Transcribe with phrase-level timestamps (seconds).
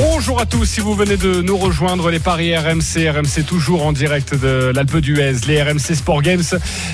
[0.00, 3.92] Bonjour à tous, si vous venez de nous rejoindre, les paris RMC, RMC toujours en
[3.92, 6.44] direct de l'Alpe d'Huez, les RMC Sport Games,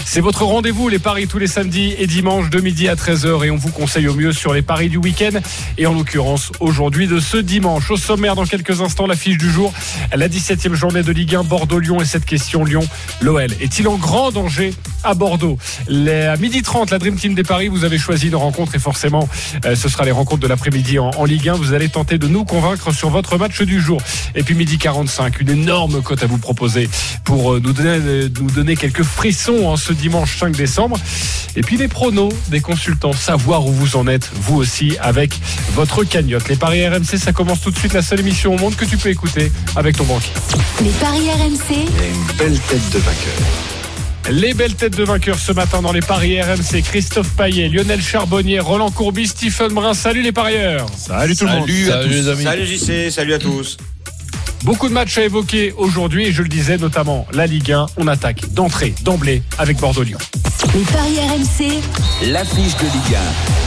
[0.07, 3.51] c'est votre rendez-vous, les paris tous les samedis et dimanches de midi à 13h et
[3.51, 5.39] on vous conseille au mieux sur les paris du week-end
[5.77, 7.91] et en l'occurrence aujourd'hui de ce dimanche.
[7.91, 9.75] Au sommaire dans quelques instants, l'affiche du jour,
[10.15, 12.87] la 17e journée de Ligue 1 Bordeaux-Lyon et cette question Lyon,
[13.21, 15.59] l'OL est-il en grand danger à Bordeaux?
[15.91, 19.29] À midi 30, la Dream Team des paris, vous avez choisi une rencontre et forcément
[19.67, 21.55] euh, ce sera les rencontres de l'après-midi en, en Ligue 1.
[21.55, 24.01] Vous allez tenter de nous convaincre sur votre match du jour.
[24.35, 26.89] Et puis midi 45, une énorme cote à vous proposer
[27.25, 30.97] pour euh, nous donner, euh, nous donner quelques frissons en ce dimanche 5 décembre.
[31.57, 35.39] Et puis les pronos des consultants, savoir où vous en êtes, vous aussi, avec
[35.75, 36.49] votre cagnotte.
[36.49, 38.97] Les paris RMC, ça commence tout de suite, la seule émission au monde que tu
[38.97, 40.33] peux écouter avec ton banquier.
[40.83, 41.71] Les paris RMC.
[41.71, 43.84] Il y a une belle tête de vainqueur.
[44.31, 46.83] Les belles têtes de vainqueurs ce matin dans les paris RMC.
[46.83, 49.93] Christophe Paillet, Lionel Charbonnier, Roland Courbis, Stephen Brun.
[49.93, 50.87] Salut les parieurs.
[50.97, 51.69] Salut tout le monde.
[51.69, 52.09] Salut à tous.
[52.09, 52.45] les amis.
[52.45, 53.77] Salut JC, salut à tous.
[54.63, 57.87] Beaucoup de matchs à évoquer aujourd'hui et je le disais notamment la Ligue 1.
[57.99, 60.19] On attaque d'entrée, d'emblée avec Bordeaux-Lyon.
[60.75, 62.31] Les paris RMC.
[62.33, 63.65] L'affiche de Ligue 1.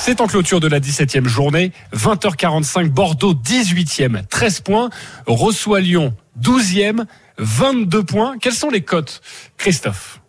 [0.00, 1.72] C'est en clôture de la 17e journée.
[1.94, 4.88] 20h45, Bordeaux 18e, 13 points.
[5.26, 7.04] Reçoit Lyon 12e,
[7.38, 8.38] 22 points.
[8.38, 9.20] Quelles sont les cotes,
[9.56, 10.20] Christophe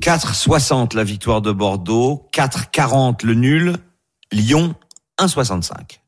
[0.00, 3.76] 4,60 la victoire de Bordeaux, 4,40 le nul,
[4.30, 4.74] Lyon
[5.18, 6.00] 1,65.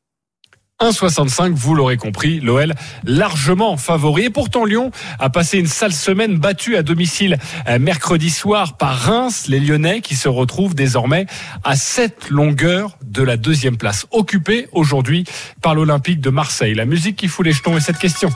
[0.81, 4.25] 1,65, vous l'aurez compris, l'OL largement favori.
[4.25, 7.37] Et pourtant, Lyon a passé une sale semaine battue à domicile
[7.67, 11.25] euh, mercredi soir par Reims, les Lyonnais qui se retrouvent désormais
[11.65, 15.25] à cette longueur de la deuxième place, occupée aujourd'hui
[15.61, 16.75] par l'Olympique de Marseille.
[16.75, 18.29] La musique qui fout les jetons est cette question.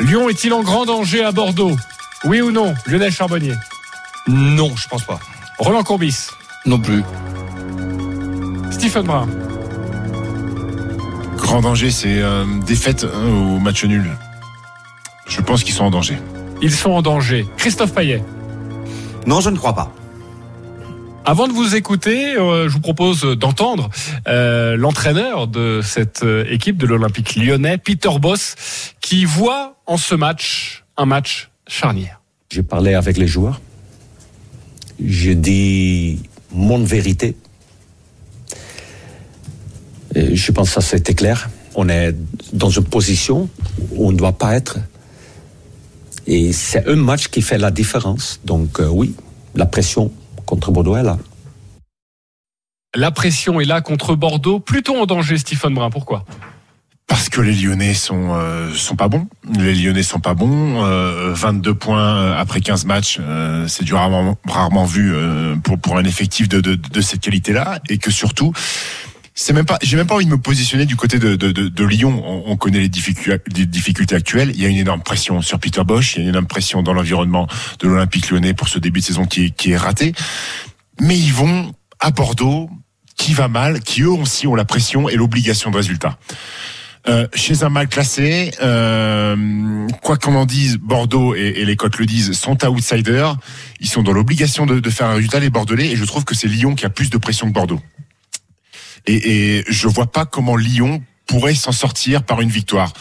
[0.00, 1.76] Lyon est-il en grand danger à Bordeaux?
[2.24, 3.54] Oui ou non Lionel Charbonnier?
[4.26, 5.18] Non, je pense pas.
[5.58, 6.28] Roland Courbis?
[6.66, 7.02] Non plus.
[8.70, 9.28] Stephen Brun?
[11.36, 14.10] Grand danger, c'est euh, défaite hein, au match nul.
[15.26, 16.18] Je pense qu'ils sont en danger.
[16.62, 17.46] Ils sont en danger.
[17.56, 18.22] Christophe Payet?
[19.26, 19.92] Non, je ne crois pas.
[21.24, 23.90] Avant de vous écouter, euh, je vous propose d'entendre
[24.26, 28.56] euh, l'entraîneur de cette euh, équipe de l'Olympique lyonnais, Peter Boss,
[29.00, 32.22] qui voit en ce match un match charnière.
[32.50, 33.60] J'ai parlé avec les joueurs.
[35.04, 36.20] Je dis
[36.50, 37.36] mon vérité.
[40.14, 41.50] Et je pense que ça c'était clair.
[41.74, 42.14] On est
[42.54, 43.50] dans une position
[43.90, 44.78] où on ne doit pas être.
[46.26, 48.40] Et c'est un match qui fait la différence.
[48.46, 49.14] Donc euh, oui,
[49.54, 50.10] la pression
[50.46, 51.18] contre Bordeaux est là.
[52.94, 55.90] La pression est là contre Bordeaux, plutôt en danger, Stephen Brun.
[55.90, 56.24] Pourquoi?
[57.12, 59.28] Parce que les Lyonnais sont euh, sont pas bons.
[59.58, 60.82] Les Lyonnais sont pas bons.
[60.82, 65.78] Euh, 22 points euh, après 15 matchs, euh, c'est du rarement rarement vu euh, pour
[65.78, 67.80] pour un effectif de de, de cette qualité-là.
[67.90, 68.54] Et que surtout,
[69.34, 71.68] c'est même pas, j'ai même pas envie de me positionner du côté de, de, de,
[71.68, 72.22] de Lyon.
[72.24, 74.50] On, on connaît les difficultés, les difficultés actuelles.
[74.54, 76.14] Il y a une énorme pression sur Peter Bosch.
[76.14, 77.46] Il y a une énorme pression dans l'environnement
[77.80, 80.14] de l'Olympique lyonnais pour ce début de saison qui est, qui est raté.
[80.98, 82.70] Mais ils vont à Bordeaux,
[83.18, 86.16] qui va mal, qui eux aussi ont la pression et l'obligation de résultat.
[87.08, 92.06] Euh, chez un mal classé, euh, quoi qu'on en dise, Bordeaux et, les cotes le
[92.06, 93.36] disent, sont outsiders.
[93.80, 96.36] Ils sont dans l'obligation de, de faire un résultat, les Bordelais, et je trouve que
[96.36, 97.80] c'est Lyon qui a plus de pression que Bordeaux.
[99.06, 102.92] Et, et je vois pas comment Lyon pourrait s'en sortir par une victoire.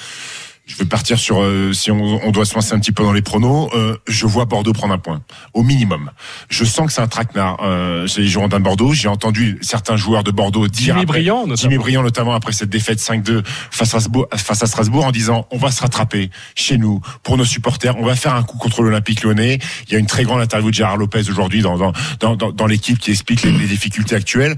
[0.68, 3.12] Je vais partir sur euh, si on, on doit se lancer un petit peu dans
[3.12, 3.70] les pronos.
[3.74, 5.22] euh, je vois Bordeaux prendre un point
[5.54, 6.12] au minimum.
[6.50, 8.94] Je sens que c'est un traquenard euh, chez les Girondins de Bordeaux.
[8.94, 11.56] J'ai entendu certains joueurs de Bordeaux dire Jimmy après- Briand, notamment.
[11.58, 15.46] Jimmy Briand notamment après cette défaite 5-2 face à Strasbourg, face à Strasbourg en disant
[15.52, 17.98] on va se rattraper chez nous pour nos supporters.
[17.98, 19.60] On va faire un coup contre l'Olympique Lyonnais.
[19.88, 22.52] Il y a une très grande interview de Gérard Lopez aujourd'hui dans dans dans, dans,
[22.52, 24.56] dans l'équipe qui explique les, les difficultés actuelles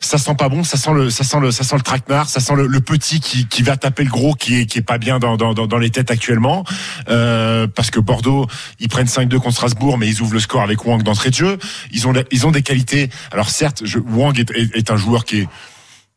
[0.00, 2.40] ça sent pas bon, ça sent le, ça sent le, ça sent le traquenard, ça
[2.40, 5.18] sent le, petit qui, qui va taper le gros, qui est, qui est pas bien
[5.18, 6.64] dans, dans, dans les têtes actuellement,
[7.10, 8.46] euh, parce que Bordeaux,
[8.80, 11.58] ils prennent 5-2 contre Strasbourg, mais ils ouvrent le score avec Wang d'entrée de jeu.
[11.92, 13.10] Ils ont, ils ont des qualités.
[13.30, 14.42] Alors certes, Wang
[14.74, 15.48] est un joueur qui est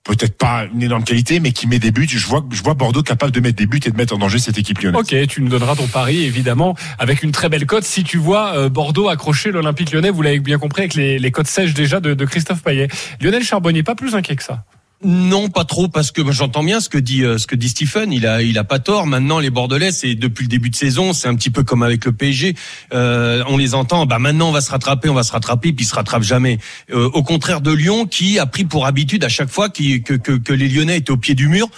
[0.04, 2.08] peut-être pas une énorme qualité, mais qui met des buts.
[2.10, 4.40] Je vois, je vois Bordeaux capable de mettre des buts et de mettre en danger
[4.40, 5.02] cette équipe lyonnaise.
[5.02, 7.86] Ok, tu nous donneras ton pari évidemment avec une très belle cote.
[7.86, 11.32] Si tu vois euh, Bordeaux accrocher l'Olympique lyonnais, vous l'avez bien compris avec les, les
[11.32, 12.90] cotes sèches déjà de, de Christophe Payet.
[13.22, 14.66] Lionel Charbonnier, pas plus inquiet que ça.
[15.04, 18.14] Non, pas trop, parce que j'entends bien ce que dit euh, ce que dit Stephen.
[18.14, 19.06] Il a il a pas tort.
[19.06, 22.06] Maintenant, les Bordelais, c'est depuis le début de saison, c'est un petit peu comme avec
[22.06, 22.56] le PSG.
[22.94, 24.06] Euh, on les entend.
[24.06, 26.58] Bah maintenant, on va se rattraper, on va se rattraper, puis ils se rattrapent jamais.
[26.92, 30.70] Euh, au contraire de Lyon, qui a pris pour habitude à chaque fois que, les
[30.70, 31.70] Lyonnais étaient au pied du mur,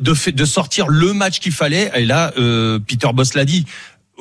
[0.00, 1.90] de fait, de sortir le match qu'il fallait.
[1.94, 2.32] Et là,
[2.86, 3.66] Peter Boss l'a dit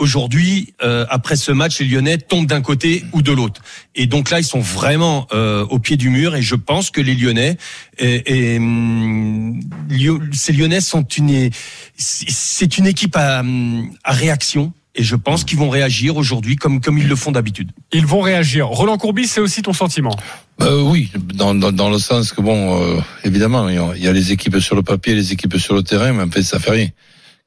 [0.02, 3.62] aujourd'hui, euh, après ce match, les Lyonnais tombent d'un côté ou de l'autre.
[3.96, 6.36] Et donc là, ils sont vraiment euh, au pied du mur.
[6.36, 7.58] Et je pense que les Lyonnais,
[8.00, 9.60] et, et, hum,
[9.90, 11.50] Lyo- ces Lyonnais sont une,
[11.98, 14.74] c'est une équipe à, hum, à réaction.
[14.94, 17.72] Et je pense qu'ils vont réagir aujourd'hui comme comme ils le font d'habitude.
[17.94, 18.68] Ils vont réagir.
[18.68, 20.14] Roland Courbis, c'est aussi ton sentiment?
[20.62, 22.60] Euh, oui, dans, dans, dans le sens que bon,
[22.98, 25.58] euh, évidemment, il y a- il y a les équipes sur le papier, les équipes
[25.58, 26.88] sur le terrain, mais en fait, ça fait rien.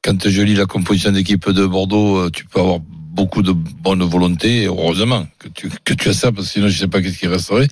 [0.05, 4.03] Quand je lis la composition d'équipe de Bordeaux, euh, tu peux avoir beaucoup de bonne
[4.03, 7.17] volonté, heureusement que tu, que tu as ça, parce que sinon je sais pas qu'est-ce
[7.17, 7.67] qui resterait.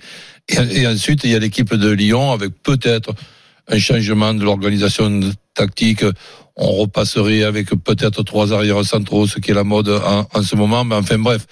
[0.48, 3.14] Et, ensuite, il y a l'équipe de Lyon avec peut-être
[3.68, 5.20] un changement de l'organisation
[5.54, 6.04] tactique.
[6.56, 10.84] On repasserait avec peut-être trois arrières centraux, ce qui est la mode en, ce moment.
[10.84, 11.46] Mais enfin bref,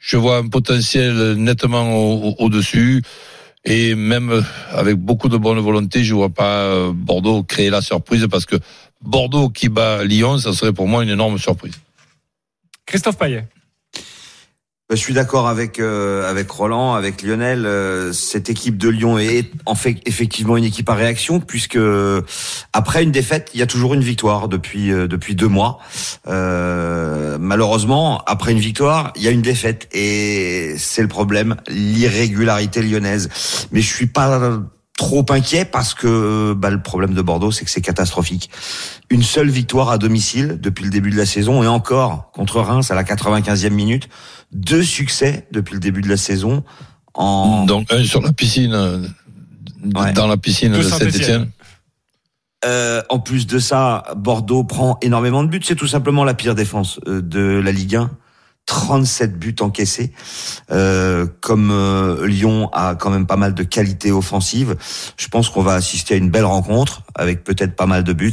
[0.00, 3.02] je vois un potentiel nettement au- au- au-dessus.
[3.64, 8.26] Et même avec beaucoup de bonne volonté, je vois pas euh, Bordeaux créer la surprise
[8.30, 8.56] parce que
[9.04, 11.74] Bordeaux qui bat Lyon, ça serait pour moi une énorme surprise.
[12.86, 13.46] Christophe Payet.
[14.88, 17.64] Bah, Je suis d'accord avec euh, avec Roland, avec Lionel.
[17.64, 21.78] euh, cette équipe de Lyon est en fait effectivement une équipe à réaction puisque
[22.74, 25.78] après une défaite, il y a toujours une victoire depuis euh, depuis deux mois.
[26.26, 32.82] Euh, malheureusement, après une victoire, il y a une défaite et c'est le problème, l'irrégularité
[32.82, 33.30] lyonnaise.
[33.72, 34.60] Mais je suis pas
[34.96, 38.50] trop inquiet parce que bah, le problème de Bordeaux, c'est que c'est catastrophique.
[39.10, 42.90] Une seule victoire à domicile depuis le début de la saison et encore contre Reims
[42.90, 44.08] à la 95e minute.
[44.52, 46.64] Deux succès depuis le début de la saison.
[47.14, 47.64] En...
[47.64, 49.06] Donc un sur la piscine, euh,
[49.94, 50.12] Ouais.
[50.12, 50.82] dans la piscine De.
[50.82, 51.50] Saint-Etienne.
[52.64, 55.60] Euh, en plus de ça, Bordeaux prend énormément de buts.
[55.62, 58.10] C'est tout simplement la pire défense euh, de la Ligue 1.
[58.66, 60.12] 37 buts encaissés.
[60.70, 64.76] Euh, comme euh, Lyon a quand même pas mal de qualité offensive,
[65.16, 68.32] je pense qu'on va assister à une belle rencontre avec peut-être pas mal de buts,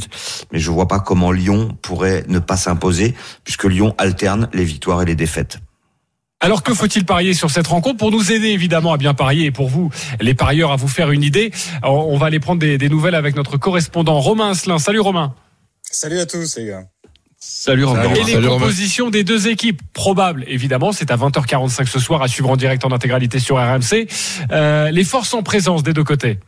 [0.52, 3.14] mais je vois pas comment Lyon pourrait ne pas s'imposer
[3.44, 5.58] puisque Lyon alterne les victoires et les défaites.
[6.40, 9.50] Alors que faut-il parier sur cette rencontre pour nous aider évidemment à bien parier et
[9.52, 9.90] pour vous,
[10.20, 11.52] les parieurs, à vous faire une idée?
[11.84, 14.80] On va aller prendre des, des nouvelles avec notre correspondant Romain Asselin.
[14.80, 15.36] Salut Romain.
[15.82, 16.91] Salut à tous les gars.
[17.44, 18.04] Salut Romain.
[18.14, 18.60] Et les Salut, Romain.
[18.60, 22.84] compositions des deux équipes probables, évidemment, c'est à 20h45 ce soir à suivre en direct
[22.84, 24.06] en intégralité sur RMC.
[24.52, 26.38] Euh, les forces en présence des deux côtés.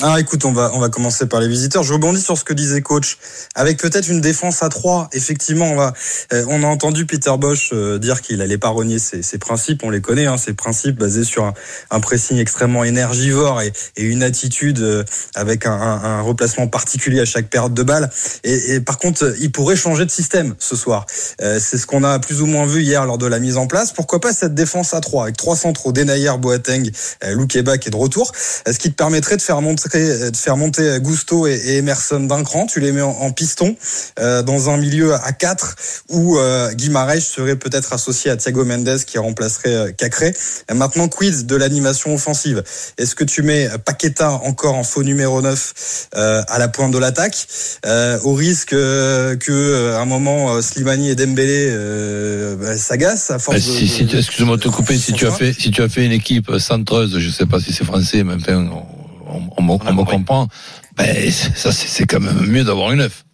[0.00, 1.82] Ah, écoute, on va on va commencer par les visiteurs.
[1.82, 3.18] Je rebondis sur ce que disait coach,
[3.56, 5.92] avec peut-être une défense à 3 Effectivement, on va
[6.32, 9.82] euh, on a entendu Peter Bosch euh, dire qu'il allait pas renier ses, ses principes.
[9.82, 11.54] On les connaît, hein, ses principes basés sur un,
[11.90, 15.02] un pressing extrêmement énergivore et, et une attitude euh,
[15.34, 18.08] avec un, un, un replacement particulier à chaque période de balle.
[18.44, 21.06] Et, et par contre, il pourrait changer de système ce soir.
[21.42, 23.66] Euh, C'est ce qu'on a plus ou moins vu hier lors de la mise en
[23.66, 23.92] place.
[23.92, 26.88] Pourquoi pas cette défense à 3 avec trois centraux, Denayer, Boateng,
[27.24, 28.30] euh, Loukeba qui est de retour,
[28.68, 32.42] euh, ce qui te permettrait de faire monter, de faire monter Gusto et, Emerson d'un
[32.44, 32.66] cran.
[32.66, 33.76] Tu les mets en, piston
[34.18, 35.76] euh, dans un milieu à 4
[36.10, 40.34] où euh, Guimarães serait peut-être associé à Thiago Mendes qui remplacerait euh, Cacré.
[40.74, 42.62] Maintenant, quid de l'animation offensive
[42.98, 46.98] Est-ce que tu mets Paqueta encore en faux numéro 9 euh, à la pointe de
[46.98, 47.46] l'attaque
[47.86, 52.76] euh, au risque euh, que euh, à un moment euh, Slimani et Dembélé euh, bah,
[52.76, 55.52] s'agacent à force de- si, si, de- excuse-moi de te couper, si tu as fait,
[55.52, 58.56] si tu as fait une équipe centreuse, je sais pas si c'est français, mais enfin,
[58.70, 58.82] on,
[59.28, 60.48] on, on, me- on me comprend.
[60.96, 63.24] Ben, ça, c'est c'est quand même mieux d'avoir une neuf.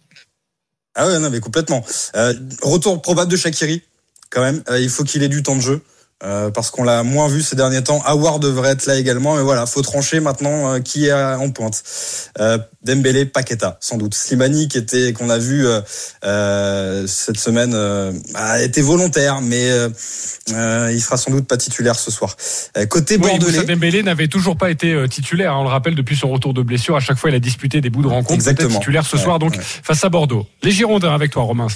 [0.95, 1.83] Ah ouais, non, mais complètement.
[2.15, 3.81] Euh, retour probable de Shakiri,
[4.29, 4.63] quand même.
[4.69, 5.81] Euh, il faut qu'il ait du temps de jeu.
[6.23, 8.01] Euh, parce qu'on l'a moins vu ces derniers temps.
[8.05, 11.83] Awar devrait être là également, mais voilà, faut trancher maintenant euh, qui est en pointe.
[12.39, 14.13] Euh, Dembélé, Paqueta, sans doute.
[14.13, 15.65] Slimani qui était qu'on a vu
[16.23, 17.75] euh, cette semaine
[18.35, 19.69] a été volontaire, mais
[20.47, 22.35] il sera sans doute pas titulaire ce soir.
[22.89, 26.29] Côté Oui, bordelais, Dembélé n'avait toujours pas été titulaire, hein, on le rappelle, depuis son
[26.29, 26.95] retour de blessure.
[26.95, 28.33] À chaque fois, il a disputé des bouts de rencontre.
[28.35, 28.79] Exactement.
[28.79, 29.59] titulaire ce Ouais, soir, donc ouais.
[29.61, 30.45] face à Bordeaux.
[30.63, 31.67] Les Girondins avec toi, Romain.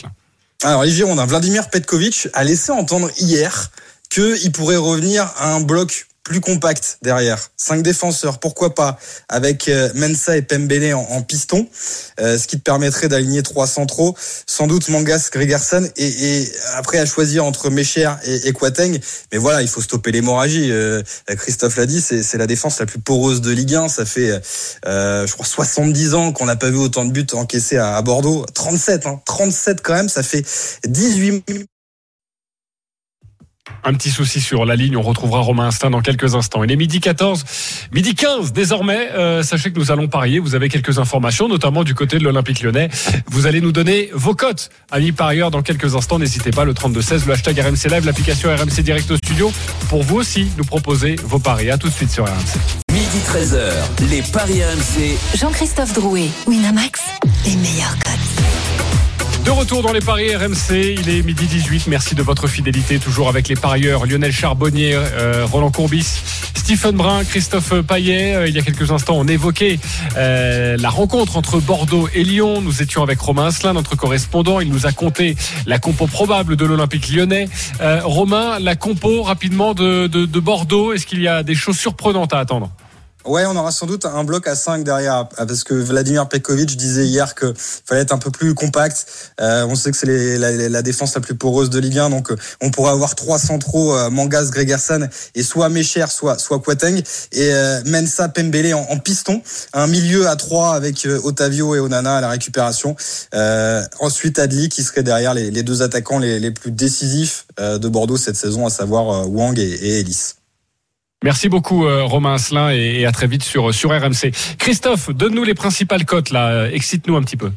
[0.63, 3.71] Alors les Girondins, Vladimir Petkovic a laissé entendre hier
[4.09, 7.49] qu'il pourrait revenir à un bloc plus compact derrière.
[7.57, 8.99] Cinq défenseurs, pourquoi pas,
[9.29, 11.67] avec euh, Mensa et Pembele en, piston,
[12.19, 16.99] euh, ce qui te permettrait d'aligner trois centraux, sans doute Mangas, Gregerson, et, et après
[16.99, 18.99] à choisir entre Mecher et, et Quateng.
[19.31, 20.71] Mais voilà, il faut stopper l'hémorragie.
[20.71, 23.87] Euh, Christophe l'a dit, c'est la défense la plus poreuse de Ligue 1.
[23.87, 24.39] Ça fait,
[24.85, 28.01] euh, je crois, 70 ans qu'on n'a pas vu autant de buts encaissés à, à
[28.03, 28.45] Bordeaux.
[28.53, 30.45] 37, hein, 37 quand même, ça fait
[30.87, 31.43] 18
[33.83, 34.97] un petit souci sur la ligne.
[34.97, 36.63] On retrouvera Romain Instinct dans quelques instants.
[36.63, 37.43] Il est midi 14,
[37.91, 39.09] midi 15 désormais.
[39.13, 40.39] Euh, sachez que nous allons parier.
[40.39, 42.89] Vous avez quelques informations, notamment du côté de l'Olympique lyonnais.
[43.27, 46.19] Vous allez nous donner vos cotes, amis parieurs, dans quelques instants.
[46.19, 49.51] N'hésitez pas, le 32-16, le hashtag RMC Live, l'application RMC Direct au studio,
[49.89, 51.69] pour vous aussi nous proposer vos paris.
[51.69, 52.79] À tout de suite sur RMC.
[52.91, 55.17] Midi 13h, les Paris RMC.
[55.37, 57.01] Jean-Christophe Drouet, Winamax,
[57.45, 58.58] les meilleurs codes.
[59.45, 61.87] De retour dans les paris RMC, il est midi 18.
[61.87, 66.21] Merci de votre fidélité, toujours avec les parieurs Lionel Charbonnier, euh, Roland Courbis,
[66.55, 68.35] Stephen Brun, Christophe Paillet.
[68.35, 69.79] Euh, il y a quelques instants, on évoquait
[70.17, 72.61] euh, la rencontre entre Bordeaux et Lyon.
[72.61, 74.59] Nous étions avec Romain Asselin, notre correspondant.
[74.59, 77.47] Il nous a compté la compo probable de l'Olympique lyonnais.
[78.03, 82.33] Romain, la compo rapidement de, de, de Bordeaux, est-ce qu'il y a des choses surprenantes
[82.33, 82.71] à attendre?
[83.29, 87.05] Ouais, on aura sans doute un bloc à 5 derrière, parce que Vladimir Pekovic disait
[87.05, 89.05] hier que fallait être un peu plus compact.
[89.39, 92.35] Euh, on sait que c'est la, défense la plus poreuse de Ligue 1, donc euh,
[92.59, 97.51] on pourrait avoir trois centraux, euh, Mangas, Gregerson, et soit Mecher, soit soit Quateng, et
[97.85, 99.43] Mensa, Pembele en, piston.
[99.73, 102.95] Un milieu à 3 avec Otavio et Onana à la récupération.
[103.99, 108.65] Ensuite Adli qui serait derrière les, deux attaquants les, plus décisifs de Bordeaux cette saison,
[108.65, 110.38] à savoir Wang et, et Ellis.
[111.21, 114.31] Merci beaucoup euh, Romain Asselin et, à très vite sur, sur RMC.
[114.57, 117.51] Christophe, donne-nous les principales cotes là, Euh, excite-nous un petit peu.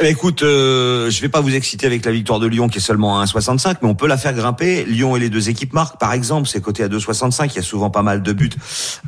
[0.00, 2.78] Eh ben, écoute, euh, je vais pas vous exciter avec la victoire de Lyon qui
[2.78, 4.84] est seulement à 1,65, mais on peut la faire grimper.
[4.84, 7.50] Lyon et les deux équipes marquent, par exemple, c'est coté à 2,65.
[7.50, 8.48] Il y a souvent pas mal de buts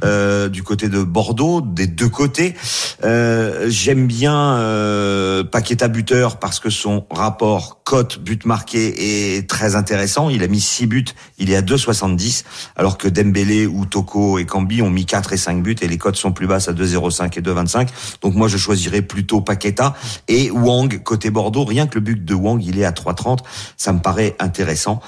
[0.02, 2.56] euh, du côté de Bordeaux, des deux côtés.
[3.04, 9.76] Euh, J'aime bien euh, Paqueta buteur parce que son rapport cote but marqué est très
[9.76, 10.28] intéressant.
[10.28, 11.04] Il a mis 6 buts,
[11.38, 12.42] il est à 2,70,
[12.74, 15.98] alors que Dembélé ou Toko et Cambi ont mis 4 et 5 buts et les
[15.98, 17.88] cotes sont plus basses à 2,05 et 2,25.
[18.22, 19.94] Donc moi je choisirais plutôt Paqueta
[20.26, 21.64] et Wang côté Bordeaux.
[21.64, 23.40] Rien que le but de Wang, il est à 3,30.
[23.76, 25.00] Ça me paraît intéressant.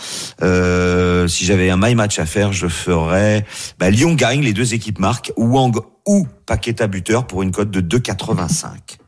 [0.42, 3.46] Euh, si j'avais un my match à faire, je ferais
[3.78, 5.76] bah, Lyon gagne, les deux équipes marquent, Wang
[6.06, 9.01] ou Paqueta buteur pour une cote de 2,85.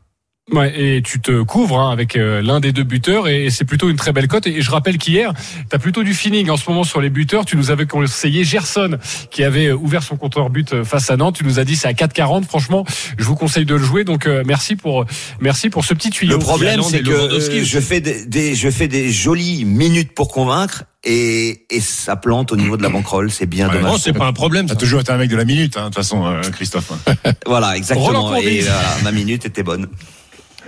[0.51, 3.89] Ouais, et tu te couvres hein, avec euh, l'un des deux buteurs et c'est plutôt
[3.89, 4.45] une très belle cote.
[4.45, 5.33] Et je rappelle qu'hier,
[5.69, 7.45] tu as plutôt du feeling en ce moment sur les buteurs.
[7.45, 8.99] Tu nous avais conseillé Gerson
[9.31, 11.37] qui avait ouvert son compteur but euh, face à Nantes.
[11.37, 12.43] Tu nous as dit c'est à 4,40.
[12.43, 12.85] Franchement,
[13.17, 14.03] je vous conseille de le jouer.
[14.03, 15.05] Donc euh, merci pour
[15.39, 16.33] merci pour ce petit tuyau.
[16.33, 20.27] Le problème, c'est que euh, je fais des, des- je fais des jolies minutes pour
[20.31, 23.31] convaincre et, et ça plante au niveau de la banquerolle.
[23.31, 23.91] C'est bien Ouais, dommage.
[23.93, 24.67] Non, c'est pas un problème.
[24.67, 26.91] T'as toujours été un mec de la minute, hein, de toute façon, euh, Christophe.
[27.47, 28.35] Voilà, exactement.
[28.37, 29.87] Et voilà, ma minute était bonne.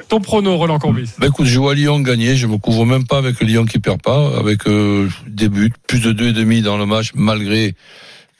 [0.10, 1.12] Ton prono, Roland Courbis.
[1.20, 4.01] Bah écoute, je vois Lyon gagner, je me couvre même pas avec Lyon qui perd
[4.01, 7.75] pas, avec euh, des buts, plus de deux et demi dans le match, malgré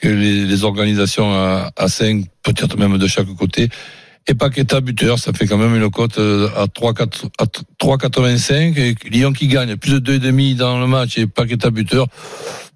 [0.02, 3.70] que les, les organisations à, à 5, peut-être même de chaque côté.
[4.30, 8.78] Et Paqueta buteur, ça fait quand même une cote euh, à 3, 4, à 3,85
[8.78, 12.08] et Lyon qui gagne, plus de deux et demi dans le match et Paqueta buteur,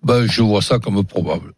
[0.01, 1.53] bah, je vois ça comme probable.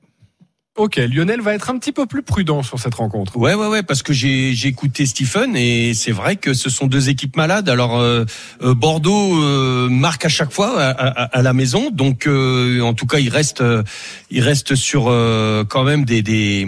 [0.76, 3.38] Ok, Lionel va être un petit peu plus prudent sur cette rencontre.
[3.38, 7.10] Ouais, ouais, ouais, parce que j'ai écouté Stephen et c'est vrai que ce sont deux
[7.10, 7.70] équipes malades.
[7.70, 8.26] Alors euh,
[8.64, 12.96] euh, Bordeaux euh, marque à chaque fois à, à- à la maison, donc euh, en
[12.96, 13.84] tout cas il reste euh,
[14.32, 16.68] il reste sur euh, quand même des des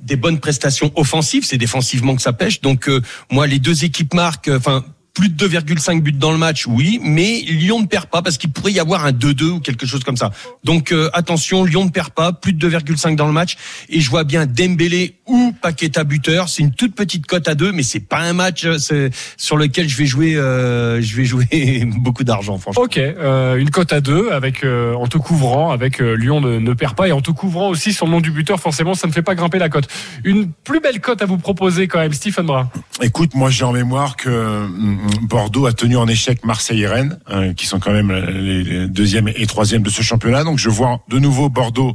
[0.00, 1.46] des bonnes prestations offensives.
[1.46, 2.60] C'est défensivement que ça pêche.
[2.60, 2.90] Donc
[3.30, 4.50] moi les deux équipes marquent.
[4.54, 4.84] Enfin.
[5.14, 8.50] Plus de 2,5 buts dans le match, oui, mais Lyon ne perd pas parce qu'il
[8.50, 10.32] pourrait y avoir un 2-2 ou quelque chose comme ça.
[10.64, 13.56] Donc euh, attention, Lyon ne perd pas, plus de 2,5 dans le match
[13.88, 16.48] et je vois bien Dembélé ou Paqueta buteur.
[16.48, 19.88] C'est une toute petite cote à deux, mais c'est pas un match euh, sur lequel
[19.88, 22.82] je vais jouer, euh, je vais jouer beaucoup d'argent, franchement.
[22.82, 26.58] Ok, euh, une cote à deux avec euh, en te couvrant avec euh, Lyon ne,
[26.58, 28.60] ne perd pas et en te couvrant aussi sur le nom du buteur.
[28.60, 29.88] Forcément, ça ne fait pas grimper la cote.
[30.24, 32.68] Une plus belle cote à vous proposer quand même, Stephen Brun.
[33.02, 37.18] Écoute, moi j'ai en mémoire que hum, Bordeaux a tenu en échec Marseille et Rennes,
[37.26, 40.44] hein, qui sont quand même les deuxième et troisième de ce championnat.
[40.44, 41.94] Donc je vois de nouveau Bordeaux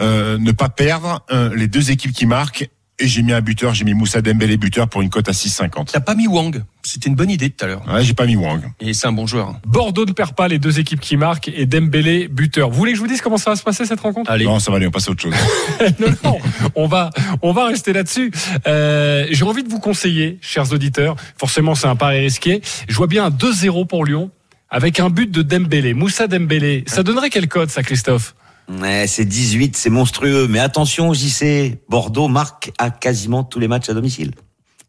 [0.00, 2.68] euh, ne pas perdre euh, les deux équipes qui marquent.
[3.00, 5.92] Et j'ai mis un buteur, j'ai mis Moussa Dembélé buteur pour une cote à 6,50.
[5.92, 7.82] T'as pas mis Wang C'était une bonne idée tout à l'heure.
[7.88, 8.60] Ouais, j'ai pas mis Wang.
[8.80, 9.54] Et c'est un bon joueur.
[9.64, 12.70] Bordeaux ne perd pas les deux équipes qui marquent et Dembélé buteur.
[12.70, 14.28] Vous voulez que je vous dise comment ça va se passer cette rencontre?
[14.28, 14.46] Allez.
[14.46, 15.34] Non, ça va aller, on passe à autre chose.
[16.00, 16.38] non, non,
[16.74, 17.10] on va,
[17.42, 18.32] on va rester là-dessus.
[18.66, 21.14] Euh, J'ai envie de vous conseiller, chers auditeurs.
[21.36, 22.62] Forcément, c'est un pari risqué.
[22.88, 24.32] Je vois bien un 2-0 pour Lyon
[24.70, 26.82] avec un but de Dembélé, Moussa Dembélé.
[26.88, 28.34] Ça donnerait quel code, ça, Christophe?
[28.68, 30.46] Ouais, c'est 18, c'est monstrueux.
[30.48, 34.32] Mais attention, JC, Bordeaux marque à quasiment tous les matchs à domicile.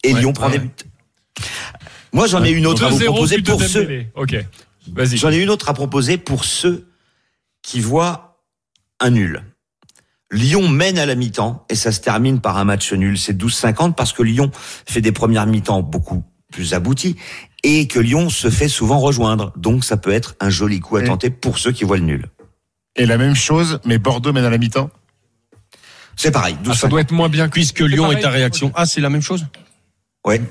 [0.04, 0.72] Et Ouais, Lyon prend ouais, des buts.
[2.14, 4.06] Moi, j'en ai une autre à vous 2-0 proposer pour ceux.
[4.16, 4.36] Ok,
[4.92, 5.18] vas-y.
[5.18, 6.90] J'en ai une autre à proposer pour ceux
[7.62, 8.42] qui voient
[9.00, 9.44] un nul.
[10.32, 13.18] Lyon mène à la mi-temps et ça se termine par un match nul.
[13.18, 17.16] C'est 12-50 parce que Lyon fait des premières mi-temps beaucoup plus abouties
[17.64, 19.54] et que Lyon se fait souvent rejoindre.
[19.56, 22.26] Donc ça peut être un joli coup à tenter pour ceux qui voient le nul.
[23.00, 24.90] Et la même chose, mais Bordeaux mène à la mi-temps
[26.18, 26.58] C'est pareil.
[26.70, 28.74] Ah, ça doit être moins bien que Puisque Lyon pareil est ta réaction.
[28.76, 29.46] Ah, c'est la même chose
[30.28, 30.42] Ouais.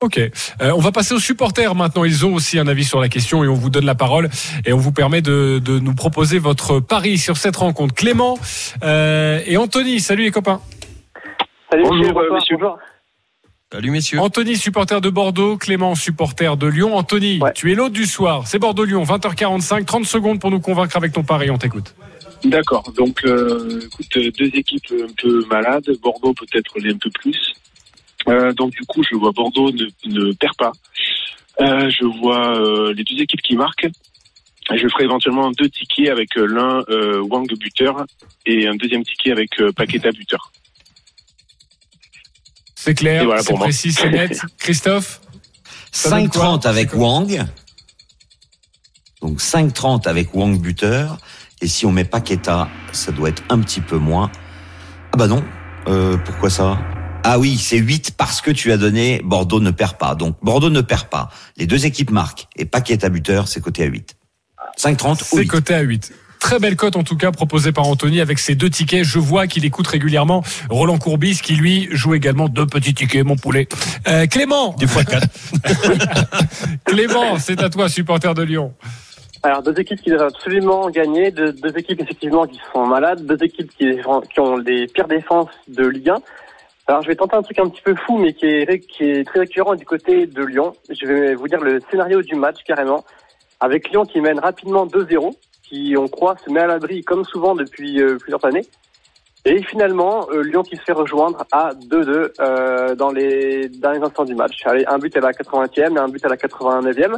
[0.00, 0.18] Ok.
[0.18, 2.02] Euh, on va passer aux supporters maintenant.
[2.02, 4.28] Ils ont aussi un avis sur la question et on vous donne la parole
[4.64, 7.94] et on vous permet de, de nous proposer votre pari sur cette rencontre.
[7.94, 8.38] Clément
[8.82, 10.60] euh, et Anthony, salut les copains.
[11.70, 12.58] Salut, Bonjour, monsieur, euh.
[12.58, 12.78] Bonjour.
[13.72, 14.20] Salut messieurs.
[14.20, 16.96] Anthony, supporter de Bordeaux, Clément, supporter de Lyon.
[16.96, 17.52] Anthony, Ouais.
[17.52, 18.46] tu es l'autre du soir.
[18.46, 21.50] C'est Bordeaux-Lyon, 20h45, 30 secondes pour nous convaincre avec ton pari.
[21.50, 21.92] On t'écoute.
[22.44, 22.92] D'accord.
[22.96, 25.90] Donc, euh, écoute, euh, deux équipes un peu malades.
[26.00, 27.36] Bordeaux peut-être les un peu plus.
[28.28, 30.70] Euh, donc, du coup, je vois Bordeaux ne, ne perd pas.
[31.60, 33.88] Euh, je vois euh, les deux équipes qui marquent.
[34.72, 38.04] Je ferai éventuellement deux tickets avec l'un euh, Wang buteur
[38.46, 40.52] et un deuxième ticket avec euh, Paqueta buteur.
[42.86, 44.40] C'est clair, voilà c'est précis, c'est net.
[44.58, 45.20] Christophe
[45.90, 47.44] Ça donne quoi 5,30 avec Wang.
[49.20, 51.18] Donc 5,30 avec Wang buteur.
[51.60, 54.30] Et si on met Paqueta, ça doit être un petit peu moins.
[55.12, 55.42] Ah bah non.
[55.88, 56.78] Euh, pourquoi ça?
[57.24, 60.14] Ah oui, c'est 8 parce que tu as donné Bordeaux ne perd pas.
[60.14, 61.28] Donc Bordeaux ne perd pas.
[61.56, 62.46] Les deux équipes marquent.
[62.54, 64.14] Et Paqueta buteur, c'est coté à 8.
[64.78, 65.46] 5,30 ou C'est 8.
[65.48, 66.12] coté à 8.
[66.40, 69.04] Très belle cote en tout cas proposée par Anthony avec ses deux tickets.
[69.04, 73.36] Je vois qu'il écoute régulièrement Roland Courbis qui lui joue également deux petits tickets, mon
[73.36, 73.68] poulet.
[74.08, 75.28] Euh, Clément, Des fois quatre.
[76.84, 78.74] Clément, c'est à toi, supporter de Lyon.
[79.42, 83.42] Alors, deux équipes qui devraient absolument gagner, deux, deux équipes effectivement qui sont malades, deux
[83.44, 83.96] équipes qui,
[84.32, 86.18] qui ont les pires défenses de Ligue 1.
[86.88, 89.24] Alors, je vais tenter un truc un petit peu fou, mais qui est, qui est
[89.24, 90.74] très récurrent du côté de Lyon.
[90.88, 93.04] Je vais vous dire le scénario du match carrément.
[93.60, 95.34] Avec Lyon qui mène rapidement 2-0,
[95.68, 98.66] qui, on croit, se met à l'abri comme souvent depuis euh, plusieurs années.
[99.44, 104.24] Et finalement, euh, Lyon qui se fait rejoindre à 2-2 euh, dans les derniers instants
[104.24, 104.54] du match.
[104.64, 107.16] Allez, un but à la 80e et un but à la 89e.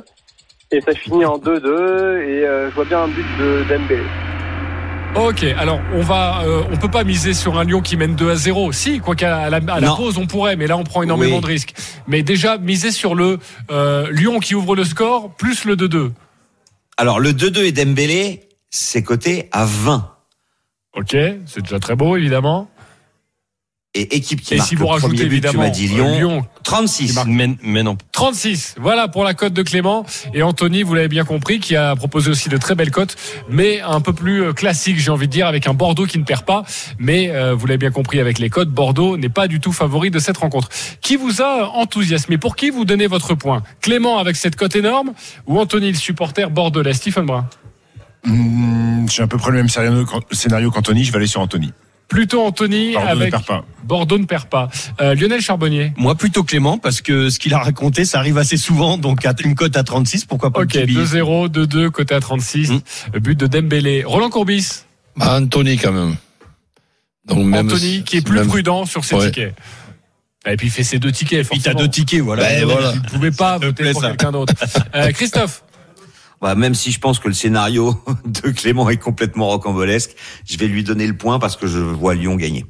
[0.70, 4.02] Et ça finit en 2-2 et euh, je vois bien un but de Dembélé.
[5.16, 8.30] Ok, alors on va, euh, on peut pas miser sur un Lyon qui mène 2
[8.30, 8.72] à 0.
[8.72, 11.40] Si, quoi qu'à la, à la pause on pourrait, mais là on prend énormément Oui.
[11.40, 11.74] de risques.
[12.06, 13.38] Mais déjà miser sur le
[13.70, 16.10] euh, Lyon qui ouvre le score plus le 2-2.
[17.00, 20.16] Alors le 2-2 et Dembélé, c'est coté à 20.
[20.96, 22.68] Ok, c'est déjà très beau évidemment.
[23.94, 25.86] Et équipe qui Et marque si vous le rajoutez premier but, tu évidemment m'as dit
[25.86, 26.18] euh, Lyon.
[26.18, 27.18] Lyon 36.
[27.26, 27.96] Mais, mais non.
[28.12, 30.04] 36, voilà pour la cote de Clément.
[30.34, 33.16] Et Anthony, vous l'avez bien compris, qui a proposé aussi de très belles cotes,
[33.48, 36.24] mais un peu plus euh, classique, j'ai envie de dire, avec un Bordeaux qui ne
[36.24, 36.64] perd pas.
[36.98, 40.10] Mais euh, vous l'avez bien compris avec les cotes, Bordeaux n'est pas du tout favori
[40.10, 40.68] de cette rencontre.
[41.00, 42.36] Qui vous a enthousiasmé?
[42.36, 43.62] Pour qui vous donnez votre point?
[43.80, 45.12] Clément avec cette cote énorme
[45.46, 46.92] ou Anthony, le supporter bordelais?
[46.92, 47.48] Stephen Brun
[48.24, 51.72] Hmm, J'ai à peu près le même scénario qu'Anthony, je vais aller sur Anthony.
[52.08, 53.64] Plutôt Anthony Bordeaux ne avec perd pas.
[53.84, 54.68] Bordeaux ne perd pas.
[55.00, 58.56] Euh, Lionel Charbonnier Moi plutôt Clément parce que ce qu'il a raconté ça arrive assez
[58.56, 61.90] souvent donc à une cote à 36 pourquoi pas Ok, le petit billet 2-0, 2-2,
[61.90, 62.70] côté à 36.
[62.70, 62.80] Mm.
[63.12, 64.04] Le but de Dembélé.
[64.04, 64.84] Roland Courbis
[65.16, 66.16] Bah, Anthony quand même.
[67.26, 69.26] Donc même Anthony qui est plus même- prudent sur ses Ouais.
[69.26, 69.54] tickets.
[70.46, 71.46] Et puis il fait ses deux tickets.
[71.46, 71.80] Puis t'as forcément.
[71.80, 72.42] deux tickets voilà.
[72.44, 72.90] Ben, voilà.
[72.92, 74.54] Vous ne pouvez pas voter pour quelqu'un d'autre.
[74.94, 75.62] Euh, Christophe,
[76.40, 80.14] Bah, même si je pense que le scénario de Clément est complètement rocambolesque,
[80.46, 82.64] je vais lui donner le point parce que je vois Lyon gagner.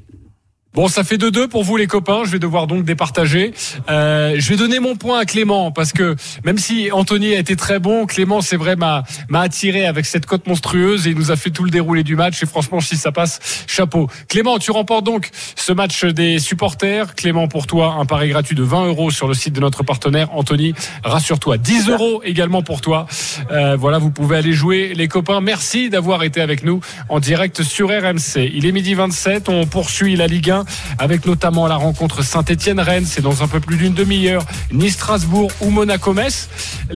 [0.79, 2.23] Bon, ça fait 2-2 pour vous les copains.
[2.25, 3.53] Je vais devoir donc départager.
[3.91, 6.15] Euh, je vais donner mon point à Clément parce que
[6.45, 10.25] même si Anthony a été très bon, Clément, c'est vrai, m'a m'a attiré avec cette
[10.25, 12.41] cote monstrueuse et il nous a fait tout le déroulé du match.
[12.45, 14.09] Et franchement, si ça passe, chapeau.
[14.29, 17.17] Clément, tu remportes donc ce match des supporters.
[17.17, 20.29] Clément, pour toi, un pari gratuit de 20 euros sur le site de notre partenaire.
[20.33, 23.09] Anthony, rassure-toi, 10 euros également pour toi.
[23.51, 25.41] Euh, voilà, vous pouvez aller jouer, les copains.
[25.41, 28.49] Merci d'avoir été avec nous en direct sur RMC.
[28.55, 29.49] Il est midi 27.
[29.49, 30.68] On poursuit la Ligue 1
[30.99, 33.07] avec notamment la rencontre Saint-Etienne-Rennes.
[33.07, 34.45] C'est dans un peu plus d'une demi-heure.
[34.73, 36.49] Nice-Strasbourg ou Monaco-Metz.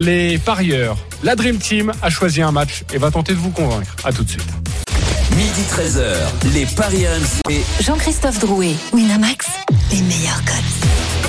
[0.00, 3.94] Les parieurs, la Dream Team a choisi un match et va tenter de vous convaincre.
[4.04, 4.48] À tout de suite.
[5.36, 7.62] Midi 13h, les Paris RMC.
[7.80, 9.46] Jean-Christophe Drouet, Winamax,
[9.92, 11.19] les meilleurs codes.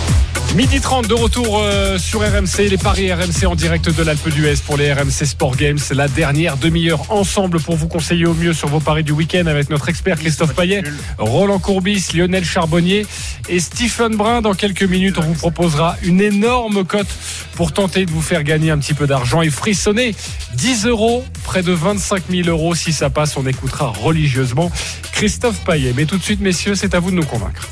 [0.56, 4.56] Midi 30 de retour euh, sur RMC, les paris RMC en direct de l'Alpe d'Huez
[4.66, 5.80] pour les RMC Sport Games.
[5.92, 9.70] La dernière demi-heure ensemble pour vous conseiller au mieux sur vos paris du week-end avec
[9.70, 10.84] notre expert Christophe Payet,
[11.18, 13.06] Roland Courbis, Lionel Charbonnier
[13.48, 14.42] et Stephen Brun.
[14.42, 17.08] Dans quelques minutes, on vous proposera une énorme cote
[17.56, 20.14] pour tenter de vous faire gagner un petit peu d'argent et frissonner
[20.56, 22.76] 10 euros, près de 25 000 euros.
[22.76, 24.70] Si ça passe, on écoutera religieusement
[25.14, 25.94] Christophe Payet.
[25.96, 27.70] Mais tout de suite, messieurs, c'est à vous de nous convaincre.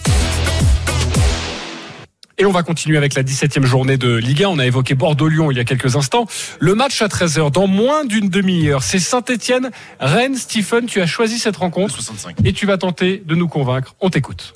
[2.42, 4.48] Et on va continuer avec la 17e journée de Ligue 1.
[4.48, 6.26] On a évoqué Bordeaux-Lyon il y a quelques instants.
[6.60, 9.72] Le match à 13h, dans moins d'une demi-heure, c'est Saint-Etienne.
[10.00, 12.38] Rennes, Stephen, tu as choisi cette rencontre 65.
[12.46, 13.94] et tu vas tenter de nous convaincre.
[14.00, 14.54] On t'écoute.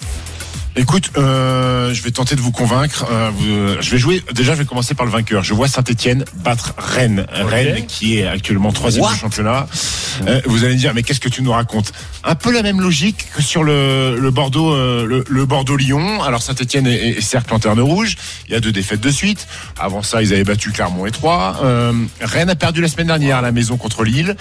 [0.75, 3.05] Écoute, euh, je vais tenter de vous convaincre.
[3.11, 4.23] Euh, vous- je vais jouer.
[4.33, 5.43] Déjà, je vais commencer par le vainqueur.
[5.43, 7.27] Je vois Saint-Etienne battre Rennes.
[7.31, 9.67] Rennes qui est actuellement troisième du championnat.
[10.27, 11.91] Euh, vous allez me dire, mais qu'est-ce que tu nous racontes?
[12.23, 16.23] Un peu la même logique que sur le, le Bordeaux, euh, le, le Bordeaux-Lyon.
[16.23, 18.15] Alors Saint-Etienne est, est certes lanterne rouge.
[18.47, 19.47] Il y a deux défaites de suite.
[19.79, 21.59] Avant ça, ils avaient battu Clermont et Troyes.
[21.63, 24.35] Euh, Rennes a perdu la semaine dernière à la maison contre Lille.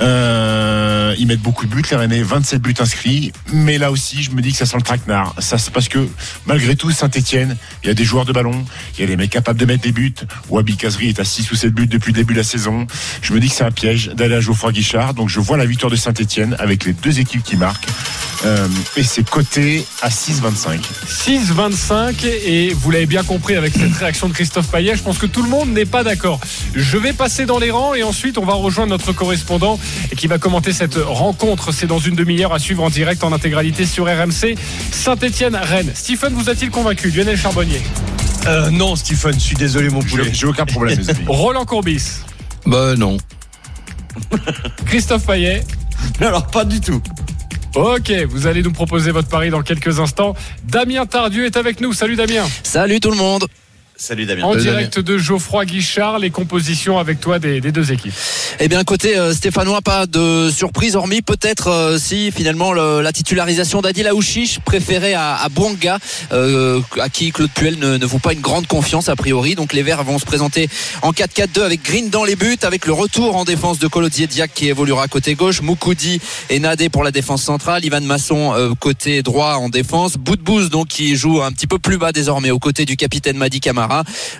[0.00, 3.32] Euh, ils mettent beaucoup de buts, les Rennais, 27 buts inscrits.
[3.52, 5.34] Mais là aussi, je me dis que ça sent le traquenard.
[5.38, 6.06] Ça, c'est parce que
[6.46, 9.30] malgré tout, Saint-Etienne, il y a des joueurs de ballon, il y a des mecs
[9.30, 10.14] capables de mettre des buts.
[10.50, 12.86] Wabi Kazri est à 6 ou 7 buts depuis le début de la saison.
[13.22, 15.14] Je me dis que c'est un piège d'aller à Geoffroy Guichard.
[15.14, 17.86] Donc je vois la victoire de Saint-Etienne avec les deux équipes qui marquent.
[18.44, 20.80] Euh, et c'est coté à 6,25.
[21.06, 25.26] 6-25 et vous l'avez bien compris avec cette réaction de Christophe Payet, je pense que
[25.26, 26.40] tout le monde n'est pas d'accord.
[26.74, 29.78] Je vais passer dans les rangs et ensuite on va rejoindre notre correspondant
[30.16, 31.72] qui va commenter cette rencontre.
[31.72, 34.56] C'est dans une demi-heure à suivre en direct en intégralité sur RMC.
[34.90, 35.51] Saint-Etienne-Rennes.
[35.94, 37.80] Stephen vous a-t-il convaincu Lionel Charbonnier
[38.46, 40.30] Euh, non, Stephen, je suis désolé, mon poulet.
[40.32, 41.24] J'ai aucun problème, les amis.
[41.26, 42.20] Roland Courbis
[42.66, 43.16] Bah non.
[44.86, 45.64] Christophe Payet
[46.20, 47.00] Alors, pas du tout.
[47.74, 50.34] Ok, vous allez nous proposer votre pari dans quelques instants.
[50.64, 51.92] Damien Tardieu est avec nous.
[51.94, 52.44] Salut Damien.
[52.62, 53.46] Salut tout le monde.
[54.02, 54.42] Salut Damien.
[54.42, 58.12] En Salut, direct de Geoffroy Guichard, les compositions avec toi des, des deux équipes.
[58.58, 63.12] Eh bien, côté euh, stéphanois, pas de surprise, hormis peut-être euh, si finalement le- la
[63.12, 65.98] titularisation d'Adil Aouchiche préféré à, à Bouanga,
[66.32, 69.54] euh, à qui Claude Puel ne, ne vaut pas une grande confiance a priori.
[69.54, 70.68] Donc les Verts vont se présenter
[71.02, 74.50] en 4-4-2 avec Green dans les buts, avec le retour en défense de Colodier Diak
[74.52, 79.22] qui évoluera côté gauche, Moukoudi et Nadé pour la défense centrale, Ivan Masson euh, côté
[79.22, 82.84] droit en défense, Boudbouz donc qui joue un petit peu plus bas désormais aux côtés
[82.84, 83.91] du capitaine Madi Camara,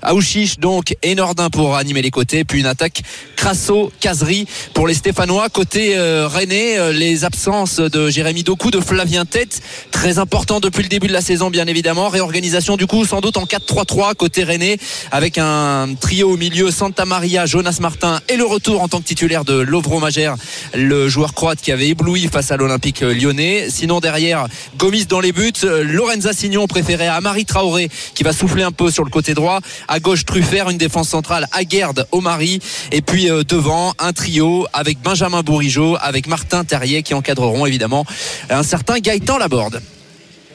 [0.02, 3.02] Aouchiche donc et Nordin pour animer les côtés, puis une attaque
[3.36, 5.48] Crasso, Casery pour les Stéphanois.
[5.48, 9.60] Côté euh, euh, les absences de Jérémy Doku, de Flavien Tête,
[9.90, 12.08] très important depuis le début de la saison bien évidemment.
[12.08, 14.78] Réorganisation du coup sans doute en 4-3-3 côté Rennais
[15.10, 19.06] avec un trio au milieu Santa Maria, Jonas Martin et le retour en tant que
[19.06, 20.34] titulaire de Lovro Majer,
[20.74, 23.66] le joueur croate qui avait ébloui face à l'Olympique lyonnais.
[23.70, 24.46] Sinon derrière,
[24.78, 28.72] Gomis dans les buts, euh, Lorenza Signon préféré à Amari Traoré qui va souffler un
[28.72, 29.41] peu sur le côté droit.
[29.88, 31.46] À gauche Truffert, une défense centrale.
[31.52, 32.61] Aguerd, Omari.
[32.90, 38.05] Et puis euh, devant un trio avec Benjamin Bourigeau, avec Martin Terrier qui encadreront évidemment
[38.50, 39.83] un certain Gaëtan Laborde.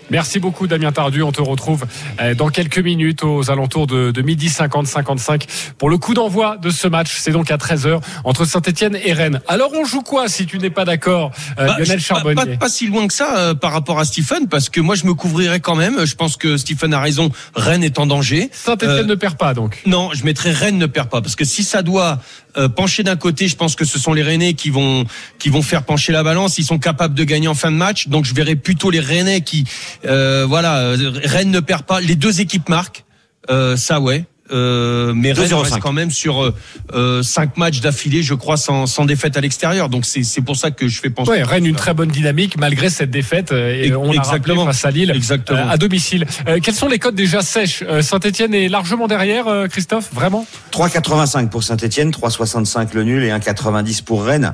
[0.10, 1.22] Merci beaucoup Damien Tardu.
[1.22, 1.86] On te retrouve
[2.22, 5.44] euh, dans quelques minutes aux alentours de, de midi 50-55
[5.78, 7.16] pour le coup d'envoi de ce match.
[7.18, 9.42] C'est donc à 13h entre Saint-Etienne et Rennes.
[9.48, 12.58] Alors on joue quoi si tu n'es pas d'accord euh, Bah, Lionel pas, Charbonnier pas-
[12.58, 15.14] pas si loin que ça euh, par rapport à Stephen, parce que moi je me
[15.14, 16.06] couvrirais quand même.
[16.06, 17.30] Je pense que Stephen a raison.
[17.56, 18.50] Rennes est en danger.
[18.54, 19.82] Saint-Etienne Euh, ne perd pas donc.
[19.86, 22.20] Non, je mettrais Rennes ne perd pas, parce que si ça doit
[22.58, 25.06] euh, pencher d'un côté, je pense que ce sont les Rennais qui vont
[25.40, 26.58] qui vont faire pencher la balance.
[26.58, 29.42] Ils sont capables de gagner en fin de match, donc je verrais plutôt les Rennais
[29.42, 29.66] qui,
[30.06, 32.00] euh, voilà, euh, Rennes ne perd pas.
[32.02, 33.04] Les deux équipes marquent,
[33.50, 34.26] euh, ça ouais.
[34.52, 35.62] Euh, mais Rennes 2-0-5.
[35.64, 36.56] reste quand même sur euh,
[36.94, 39.90] euh, cinq matchs d'affilée, je crois, sans, sans défaite à l'extérieur.
[39.90, 41.32] Donc c'est c'est pour ça que je fais penser.
[41.32, 44.66] Ouais, Rennes une très bonne dynamique malgré cette défaite euh, et on Exactement.
[44.66, 45.60] face à Lille Exactement.
[45.60, 46.26] euh, à domicile.
[46.48, 47.84] Euh, quels sont les codes déjà sèches?
[47.88, 50.46] Euh, Saint-Etienne est largement derrière, euh, Christophe, vraiment?
[50.72, 54.54] 3,85 pour Saint-Etienne, 3,65 le nul et 1,90 pour Rennes.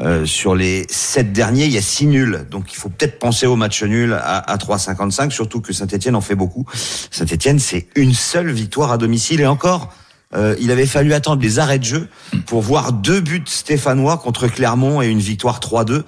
[0.00, 2.46] Euh, sur les sept derniers, il y a six nuls.
[2.50, 6.20] Donc il faut peut-être penser au match nul à, à 3,55, surtout que Saint-Etienne en
[6.20, 6.64] fait beaucoup.
[7.10, 9.92] Saint-Etienne, c'est une seule victoire à domicile et encore.
[10.34, 12.08] Euh, il avait fallu attendre les arrêts de jeu
[12.46, 16.02] pour voir deux buts stéphanois contre Clermont et une victoire 3-2.